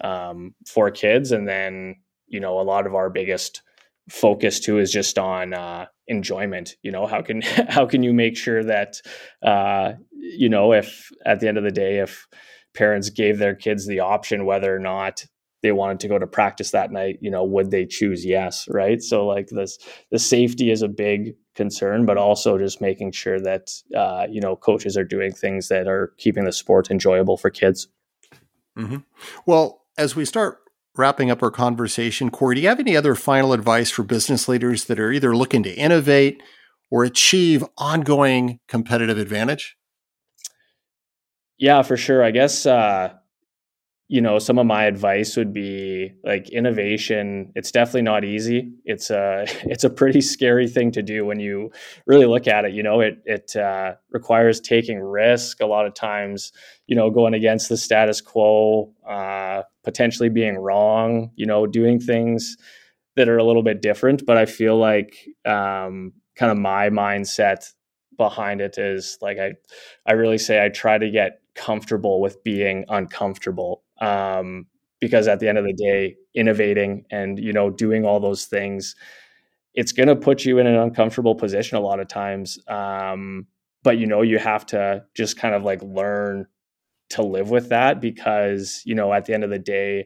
um, 0.02 0.52
for 0.66 0.90
kids. 0.90 1.30
And 1.30 1.46
then 1.46 1.94
you 2.26 2.40
know 2.40 2.58
a 2.58 2.66
lot 2.66 2.88
of 2.88 2.96
our 2.96 3.08
biggest 3.08 3.62
focus 4.08 4.60
too 4.60 4.78
is 4.78 4.90
just 4.90 5.18
on 5.18 5.54
uh, 5.54 5.86
enjoyment 6.08 6.76
you 6.82 6.90
know 6.90 7.06
how 7.06 7.22
can 7.22 7.42
how 7.68 7.86
can 7.86 8.02
you 8.02 8.12
make 8.12 8.36
sure 8.36 8.62
that 8.62 9.00
uh, 9.42 9.92
you 10.12 10.48
know 10.48 10.72
if 10.72 11.10
at 11.24 11.40
the 11.40 11.48
end 11.48 11.58
of 11.58 11.64
the 11.64 11.70
day 11.70 11.98
if 11.98 12.26
parents 12.74 13.10
gave 13.10 13.38
their 13.38 13.54
kids 13.54 13.86
the 13.86 14.00
option 14.00 14.44
whether 14.44 14.74
or 14.74 14.78
not 14.78 15.24
they 15.62 15.72
wanted 15.72 16.00
to 16.00 16.08
go 16.08 16.18
to 16.18 16.26
practice 16.26 16.72
that 16.72 16.90
night, 16.90 17.18
you 17.20 17.30
know, 17.30 17.44
would 17.44 17.70
they 17.70 17.86
choose 17.86 18.24
yes, 18.26 18.66
right? 18.68 19.00
So 19.00 19.26
like 19.26 19.48
this, 19.48 19.78
the 20.10 20.18
safety 20.18 20.70
is 20.70 20.82
a 20.82 20.88
big 20.88 21.34
concern, 21.54 22.04
but 22.04 22.18
also 22.18 22.58
just 22.58 22.80
making 22.80 23.12
sure 23.12 23.40
that 23.40 23.70
uh, 23.96 24.26
you 24.28 24.40
know 24.40 24.56
coaches 24.56 24.96
are 24.96 25.04
doing 25.04 25.32
things 25.32 25.68
that 25.68 25.86
are 25.86 26.12
keeping 26.18 26.44
the 26.44 26.52
sport 26.52 26.90
enjoyable 26.90 27.36
for 27.36 27.48
kids. 27.50 27.88
Mm-hmm. 28.76 28.98
Well, 29.46 29.82
as 29.96 30.16
we 30.16 30.24
start 30.24 30.58
wrapping 30.96 31.30
up 31.30 31.42
our 31.42 31.50
conversation, 31.50 32.30
Corey, 32.30 32.56
do 32.56 32.60
you 32.60 32.68
have 32.68 32.80
any 32.80 32.96
other 32.96 33.14
final 33.14 33.52
advice 33.52 33.90
for 33.90 34.02
business 34.02 34.48
leaders 34.48 34.84
that 34.84 35.00
are 35.00 35.12
either 35.12 35.34
looking 35.34 35.62
to 35.62 35.74
innovate 35.74 36.42
or 36.90 37.04
achieve 37.04 37.64
ongoing 37.78 38.60
competitive 38.68 39.18
advantage? 39.18 39.76
Yeah, 41.56 41.82
for 41.82 41.96
sure. 41.96 42.22
I 42.22 42.30
guess 42.30 42.66
uh, 42.66 43.14
you 44.12 44.20
know 44.20 44.38
some 44.38 44.58
of 44.58 44.66
my 44.66 44.84
advice 44.84 45.38
would 45.38 45.54
be 45.54 46.12
like 46.22 46.50
innovation. 46.50 47.50
It's 47.54 47.72
definitely 47.72 48.02
not 48.02 48.24
easy. 48.24 48.70
It's 48.84 49.08
a 49.08 49.46
it's 49.64 49.84
a 49.84 49.90
pretty 49.90 50.20
scary 50.20 50.68
thing 50.68 50.92
to 50.92 51.02
do 51.02 51.24
when 51.24 51.40
you 51.40 51.70
really 52.06 52.26
look 52.26 52.46
at 52.46 52.66
it 52.66 52.72
you 52.72 52.82
know? 52.82 53.00
It 53.00 53.22
it 53.24 53.56
uh, 53.56 53.94
requires 54.10 54.60
taking 54.60 55.00
risk 55.00 55.60
a 55.60 55.66
lot 55.66 55.86
of 55.86 55.94
times 55.94 56.52
you 56.86 56.94
know 56.94 57.10
going 57.10 57.32
against 57.32 57.70
the 57.70 57.78
status 57.78 58.20
quo 58.20 58.92
uh, 59.08 59.62
potentially 59.82 60.28
being 60.28 60.56
wrong 60.58 61.30
you 61.34 61.46
know 61.46 61.66
doing 61.66 61.98
things 61.98 62.58
that 63.16 63.30
are 63.30 63.38
a 63.38 63.44
little 63.44 63.62
bit 63.62 63.80
different. 63.80 64.26
But 64.26 64.36
i 64.36 64.44
feel 64.44 64.76
like 64.76 65.26
um, 65.46 66.12
kind 66.36 66.52
of 66.52 66.58
my 66.58 66.90
mindset 66.90 67.72
behind 68.18 68.60
it 68.60 68.76
is 68.76 69.16
like 69.22 69.38
i 69.38 69.52
i 70.04 70.12
really 70.12 70.36
say 70.36 70.62
i 70.62 70.68
try 70.68 70.98
to 70.98 71.10
get 71.10 71.40
comfortable 71.54 72.20
with 72.20 72.42
being 72.44 72.84
uncomfortable 72.88 73.82
um, 74.02 74.66
because 75.00 75.28
at 75.28 75.40
the 75.40 75.48
end 75.48 75.58
of 75.58 75.64
the 75.64 75.72
day 75.72 76.16
innovating 76.34 77.04
and 77.10 77.38
you 77.38 77.52
know 77.52 77.70
doing 77.70 78.04
all 78.04 78.20
those 78.20 78.44
things 78.46 78.94
it's 79.74 79.92
going 79.92 80.08
to 80.08 80.16
put 80.16 80.44
you 80.44 80.58
in 80.58 80.66
an 80.66 80.76
uncomfortable 80.76 81.34
position 81.34 81.78
a 81.78 81.80
lot 81.80 82.00
of 82.00 82.08
times 82.08 82.58
um, 82.68 83.46
but 83.82 83.98
you 83.98 84.06
know 84.06 84.22
you 84.22 84.38
have 84.38 84.66
to 84.66 85.02
just 85.14 85.38
kind 85.38 85.54
of 85.54 85.62
like 85.62 85.80
learn 85.82 86.46
to 87.10 87.22
live 87.22 87.50
with 87.50 87.68
that 87.68 88.00
because 88.00 88.82
you 88.84 88.94
know 88.94 89.12
at 89.12 89.24
the 89.24 89.34
end 89.34 89.44
of 89.44 89.50
the 89.50 89.58
day 89.58 90.04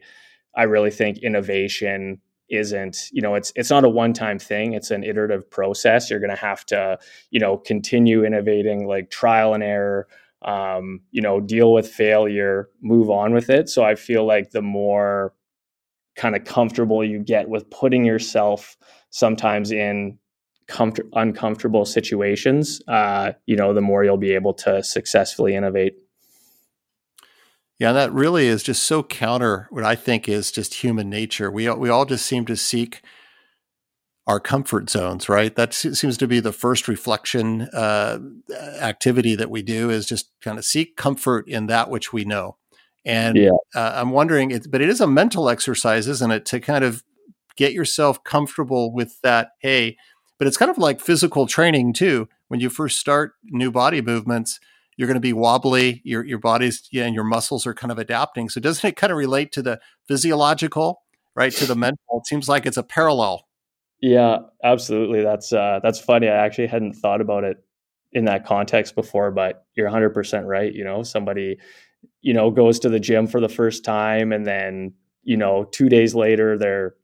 i 0.55 0.63
really 0.63 0.91
think 0.91 1.17
innovation 1.19 2.21
isn't 2.49 3.09
you 3.11 3.21
know 3.21 3.35
it's 3.35 3.51
it's 3.55 3.69
not 3.69 3.83
a 3.83 3.89
one 3.89 4.13
time 4.13 4.39
thing 4.39 4.73
it's 4.73 4.91
an 4.91 5.03
iterative 5.03 5.49
process. 5.49 6.09
You're 6.09 6.19
going 6.19 6.29
to 6.29 6.41
have 6.41 6.65
to 6.67 6.97
you 7.29 7.39
know 7.39 7.57
continue 7.57 8.23
innovating 8.25 8.87
like 8.87 9.09
trial 9.09 9.53
and 9.53 9.63
error 9.63 10.07
um, 10.43 11.01
you 11.11 11.21
know, 11.21 11.39
deal 11.39 11.73
with 11.73 11.87
failure, 11.87 12.69
move 12.81 13.09
on 13.09 13.33
with 13.33 13.49
it. 13.49 13.69
So 13.69 13.83
I 13.83 13.95
feel 13.95 14.25
like 14.25 14.51
the 14.51 14.61
more 14.61 15.33
kind 16.15 16.35
of 16.35 16.43
comfortable 16.45 17.03
you 17.03 17.19
get 17.19 17.47
with 17.49 17.69
putting 17.69 18.05
yourself 18.05 18.77
sometimes 19.09 19.71
in 19.71 20.17
comfort- 20.67 21.07
uncomfortable 21.13 21.85
situations, 21.85 22.81
uh, 22.87 23.33
you 23.45 23.55
know, 23.55 23.73
the 23.73 23.81
more 23.81 24.03
you'll 24.03 24.17
be 24.17 24.33
able 24.33 24.53
to 24.53 24.83
successfully 24.83 25.55
innovate. 25.55 25.95
Yeah, 27.79 27.91
that 27.91 28.11
really 28.11 28.47
is 28.47 28.63
just 28.63 28.83
so 28.83 29.03
counter 29.03 29.67
what 29.69 29.83
I 29.83 29.95
think 29.95 30.27
is 30.27 30.51
just 30.51 30.75
human 30.75 31.09
nature. 31.09 31.51
We 31.51 31.69
we 31.69 31.89
all 31.89 32.05
just 32.05 32.25
seem 32.25 32.45
to 32.45 32.57
seek 32.57 33.01
our 34.27 34.41
comfort 34.41 34.89
zones, 34.89 35.29
right? 35.29 35.55
That 35.55 35.73
seems 35.73 36.17
to 36.17 36.27
be 36.27 36.41
the 36.41 36.51
first 36.51 36.89
reflection 36.89 37.61
uh, 37.73 38.19
activity 38.81 39.35
that 39.35 39.49
we 39.49 39.61
do 39.61 39.89
is 39.89 40.05
just 40.05 40.31
kind 40.41 40.57
of 40.57 40.65
seek 40.65 40.97
comfort 40.97 41.47
in 41.47 41.67
that 41.67 41.89
which 41.89 42.11
we 42.11 42.25
know. 42.25 42.57
And 43.05 43.37
yeah. 43.37 43.51
uh, 43.73 43.93
I'm 43.95 44.11
wondering, 44.11 44.51
it, 44.51 44.69
but 44.69 44.81
it 44.81 44.89
is 44.89 44.99
a 44.99 45.07
mental 45.07 45.49
exercise, 45.49 46.09
isn't 46.09 46.29
it, 46.29 46.45
to 46.47 46.59
kind 46.59 46.83
of 46.83 47.05
get 47.55 47.71
yourself 47.71 48.21
comfortable 48.25 48.93
with 48.93 49.19
that? 49.21 49.51
Hey, 49.59 49.95
but 50.37 50.45
it's 50.45 50.57
kind 50.57 50.69
of 50.69 50.77
like 50.77 50.99
physical 50.99 51.47
training 51.47 51.93
too. 51.93 52.27
When 52.49 52.59
you 52.59 52.69
first 52.69 52.99
start 52.99 53.33
new 53.45 53.71
body 53.71 54.01
movements, 54.01 54.59
you're 54.97 55.07
going 55.07 55.15
to 55.15 55.21
be 55.21 55.33
wobbly. 55.33 56.01
Your 56.03 56.25
your 56.25 56.39
body's 56.39 56.87
yeah, 56.91 57.05
and 57.05 57.15
your 57.15 57.23
muscles 57.23 57.65
are 57.65 57.73
kind 57.73 57.91
of 57.91 57.97
adapting. 57.97 58.49
So 58.49 58.59
doesn't 58.59 58.87
it 58.87 58.95
kind 58.97 59.11
of 59.11 59.17
relate 59.17 59.51
to 59.53 59.61
the 59.61 59.79
physiological, 60.07 61.03
right? 61.35 61.53
To 61.53 61.65
the 61.65 61.75
mental? 61.75 62.19
It 62.19 62.27
seems 62.27 62.49
like 62.49 62.65
it's 62.65 62.77
a 62.77 62.83
parallel 62.83 63.46
yeah, 64.01 64.37
absolutely. 64.63 65.23
That's 65.23 65.51
uh, 65.51 65.79
that's 65.81 65.99
funny. 65.99 66.27
I 66.27 66.45
actually 66.45 66.67
hadn't 66.67 66.93
thought 66.93 67.21
about 67.21 67.43
it 67.43 67.57
in 68.13 68.25
that 68.25 68.45
context 68.45 68.95
before, 68.95 69.31
but 69.31 69.65
you're 69.75 69.87
100% 69.87 70.45
right. 70.45 70.73
You 70.73 70.83
know, 70.83 71.03
somebody, 71.03 71.57
you 72.21 72.33
know, 72.33 72.51
goes 72.51 72.79
to 72.79 72.89
the 72.89 72.99
gym 72.99 73.27
for 73.27 73.39
the 73.41 73.49
first 73.49 73.83
time 73.83 74.31
and 74.31 74.45
then, 74.45 74.93
you 75.23 75.37
know, 75.37 75.65
two 75.65 75.89
days 75.89 76.15
later, 76.15 76.57
they're, 76.57 76.95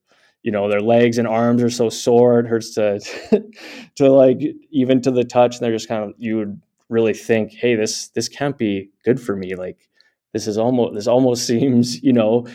you 0.43 0.51
know, 0.51 0.69
their 0.69 0.82
legs 0.82 1.17
and 1.17 1.27
arms 1.27 1.62
are 1.62 1.69
so 1.69 1.89
sore, 1.89 2.39
it 2.39 2.47
hurts 2.47 2.73
to, 2.75 2.99
to 3.95 4.12
like, 4.12 4.39
even 4.71 5.01
to 5.01 5.12
the 5.12 5.23
touch. 5.23 5.56
And 5.56 5.63
they're 5.65 5.71
just 5.73 5.88
kind 5.88 6.03
of, 6.03 6.13
you 6.17 6.38
would 6.38 6.62
really 6.89 7.13
think, 7.13 7.53
hey, 7.53 7.75
this, 7.75 8.10
this 8.10 8.29
can't 8.29 8.58
be 8.58 8.91
good 9.03 9.19
for 9.19 9.36
me. 9.36 9.56
Like, 9.56 9.89
this 10.34 10.47
is 10.47 10.58
almost, 10.58 10.95
this 10.95 11.08
almost 11.08 11.45
seems, 11.47 12.01
you 12.01 12.13
know, 12.13 12.47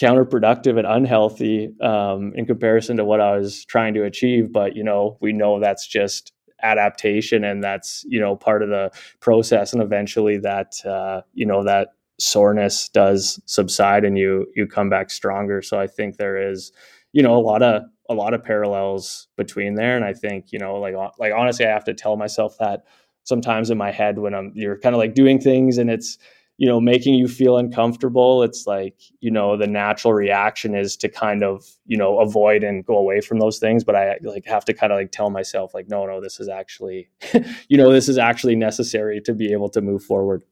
counterproductive 0.00 0.78
and 0.78 0.86
unhealthy 0.86 1.74
um, 1.80 2.32
in 2.34 2.46
comparison 2.46 2.96
to 2.96 3.04
what 3.04 3.20
I 3.20 3.36
was 3.36 3.64
trying 3.64 3.94
to 3.94 4.04
achieve. 4.04 4.52
But 4.52 4.76
you 4.76 4.84
know, 4.84 5.18
we 5.20 5.32
know 5.32 5.60
that's 5.60 5.86
just 5.86 6.32
adaptation, 6.62 7.44
and 7.44 7.62
that's 7.62 8.04
you 8.08 8.20
know 8.20 8.36
part 8.36 8.62
of 8.62 8.68
the 8.68 8.90
process. 9.20 9.72
And 9.72 9.82
eventually, 9.82 10.38
that 10.38 10.84
uh, 10.86 11.22
you 11.34 11.46
know 11.46 11.64
that 11.64 11.88
soreness 12.18 12.88
does 12.88 13.40
subside, 13.46 14.04
and 14.04 14.16
you 14.16 14.46
you 14.54 14.66
come 14.66 14.88
back 14.88 15.10
stronger. 15.10 15.62
So 15.62 15.78
I 15.78 15.86
think 15.86 16.16
there 16.16 16.50
is 16.50 16.72
you 17.12 17.22
know 17.22 17.36
a 17.36 17.42
lot 17.42 17.62
of 17.62 17.82
a 18.08 18.14
lot 18.14 18.34
of 18.34 18.44
parallels 18.44 19.28
between 19.36 19.74
there, 19.74 19.96
and 19.96 20.04
I 20.04 20.12
think 20.12 20.52
you 20.52 20.58
know 20.58 20.76
like 20.76 20.94
like 21.18 21.32
honestly, 21.36 21.66
I 21.66 21.70
have 21.70 21.84
to 21.84 21.94
tell 21.94 22.16
myself 22.16 22.56
that 22.58 22.84
sometimes 23.24 23.68
in 23.68 23.76
my 23.76 23.90
head 23.90 24.18
when 24.18 24.34
I'm 24.34 24.52
you're 24.54 24.78
kind 24.78 24.94
of 24.94 24.98
like 24.98 25.14
doing 25.14 25.38
things 25.38 25.76
and 25.76 25.90
it's 25.90 26.18
you 26.58 26.66
know 26.66 26.80
making 26.80 27.14
you 27.14 27.26
feel 27.26 27.56
uncomfortable 27.56 28.42
it's 28.42 28.66
like 28.66 29.00
you 29.20 29.30
know 29.30 29.56
the 29.56 29.66
natural 29.66 30.12
reaction 30.12 30.74
is 30.74 30.96
to 30.96 31.08
kind 31.08 31.42
of 31.42 31.64
you 31.86 31.96
know 31.96 32.18
avoid 32.18 32.62
and 32.62 32.84
go 32.84 32.98
away 32.98 33.20
from 33.20 33.38
those 33.38 33.58
things 33.58 33.84
but 33.84 33.94
i 33.94 34.16
like 34.22 34.44
have 34.44 34.64
to 34.64 34.74
kind 34.74 34.92
of 34.92 34.98
like 34.98 35.10
tell 35.10 35.30
myself 35.30 35.72
like 35.72 35.88
no 35.88 36.04
no 36.04 36.20
this 36.20 36.38
is 36.38 36.48
actually 36.48 37.08
you 37.68 37.78
know 37.78 37.90
this 37.90 38.08
is 38.08 38.18
actually 38.18 38.56
necessary 38.56 39.20
to 39.20 39.32
be 39.32 39.52
able 39.52 39.70
to 39.70 39.80
move 39.80 40.02
forward 40.02 40.44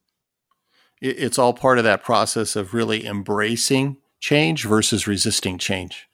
it's 1.03 1.39
all 1.39 1.53
part 1.53 1.77
of 1.77 1.85
that 1.85 2.03
process 2.03 2.57
of 2.57 2.73
really 2.73 3.05
embracing 3.05 3.99
change 4.19 4.65
versus 4.65 5.07
resisting 5.07 5.59
change 5.59 6.09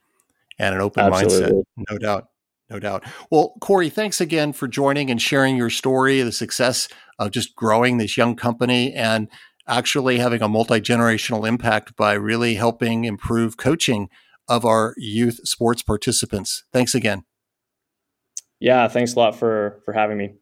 and 0.59 0.75
an 0.75 0.81
open 0.81 1.05
Absolutely. 1.05 1.53
mindset 1.53 1.65
no 1.91 1.99
doubt 1.99 2.29
no 2.71 2.79
doubt 2.79 3.05
well 3.31 3.55
corey 3.61 3.91
thanks 3.91 4.21
again 4.21 4.53
for 4.53 4.67
joining 4.67 5.11
and 5.11 5.21
sharing 5.21 5.57
your 5.57 5.71
story 5.71 6.23
the 6.23 6.33
success 6.33 6.89
of 7.19 7.31
just 7.31 7.55
growing 7.55 7.99
this 7.99 8.17
young 8.17 8.35
company 8.35 8.93
and 8.95 9.29
actually 9.67 10.19
having 10.19 10.43
a 10.43 10.49
multi 10.49 10.81
generational 10.81 11.47
impact 11.47 11.97
by 11.97 12.13
really 12.13 12.55
helping 12.55 13.05
improve 13.05 13.57
coaching 13.57 14.09
of 14.49 14.65
our 14.65 14.95
youth 14.97 15.41
sports 15.45 15.83
participants. 15.83 16.65
Thanks 16.73 16.95
again. 16.95 17.25
Yeah, 18.61 18.87
thanks 18.89 19.15
a 19.15 19.19
lot 19.19 19.37
for 19.37 19.83
for 19.85 19.93
having 19.93 20.19
me. 20.19 20.35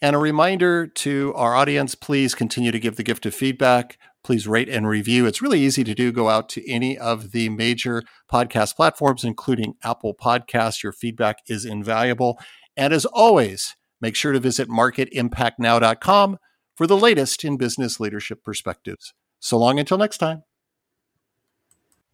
And 0.00 0.14
a 0.14 0.18
reminder 0.18 0.86
to 0.86 1.32
our 1.34 1.54
audience 1.54 1.94
please 1.94 2.34
continue 2.34 2.70
to 2.70 2.78
give 2.78 2.96
the 2.96 3.02
gift 3.02 3.26
of 3.26 3.34
feedback. 3.34 3.98
Please 4.22 4.46
rate 4.46 4.68
and 4.68 4.88
review. 4.88 5.26
It's 5.26 5.40
really 5.40 5.60
easy 5.60 5.84
to 5.84 5.94
do. 5.94 6.10
Go 6.10 6.28
out 6.28 6.48
to 6.50 6.70
any 6.70 6.98
of 6.98 7.30
the 7.30 7.48
major 7.48 8.02
podcast 8.30 8.74
platforms, 8.74 9.24
including 9.24 9.74
Apple 9.84 10.14
Podcasts. 10.14 10.82
Your 10.82 10.92
feedback 10.92 11.38
is 11.48 11.64
invaluable. 11.64 12.38
And 12.76 12.92
as 12.92 13.04
always, 13.06 13.76
make 14.00 14.16
sure 14.16 14.32
to 14.32 14.40
visit 14.40 14.68
marketimpactnow.com 14.68 16.38
for 16.76 16.86
the 16.86 16.96
latest 16.96 17.44
in 17.44 17.56
business 17.56 17.98
leadership 17.98 18.44
perspectives. 18.44 19.14
So 19.40 19.58
long 19.58 19.78
until 19.78 19.98
next 19.98 20.18
time. 20.18 20.42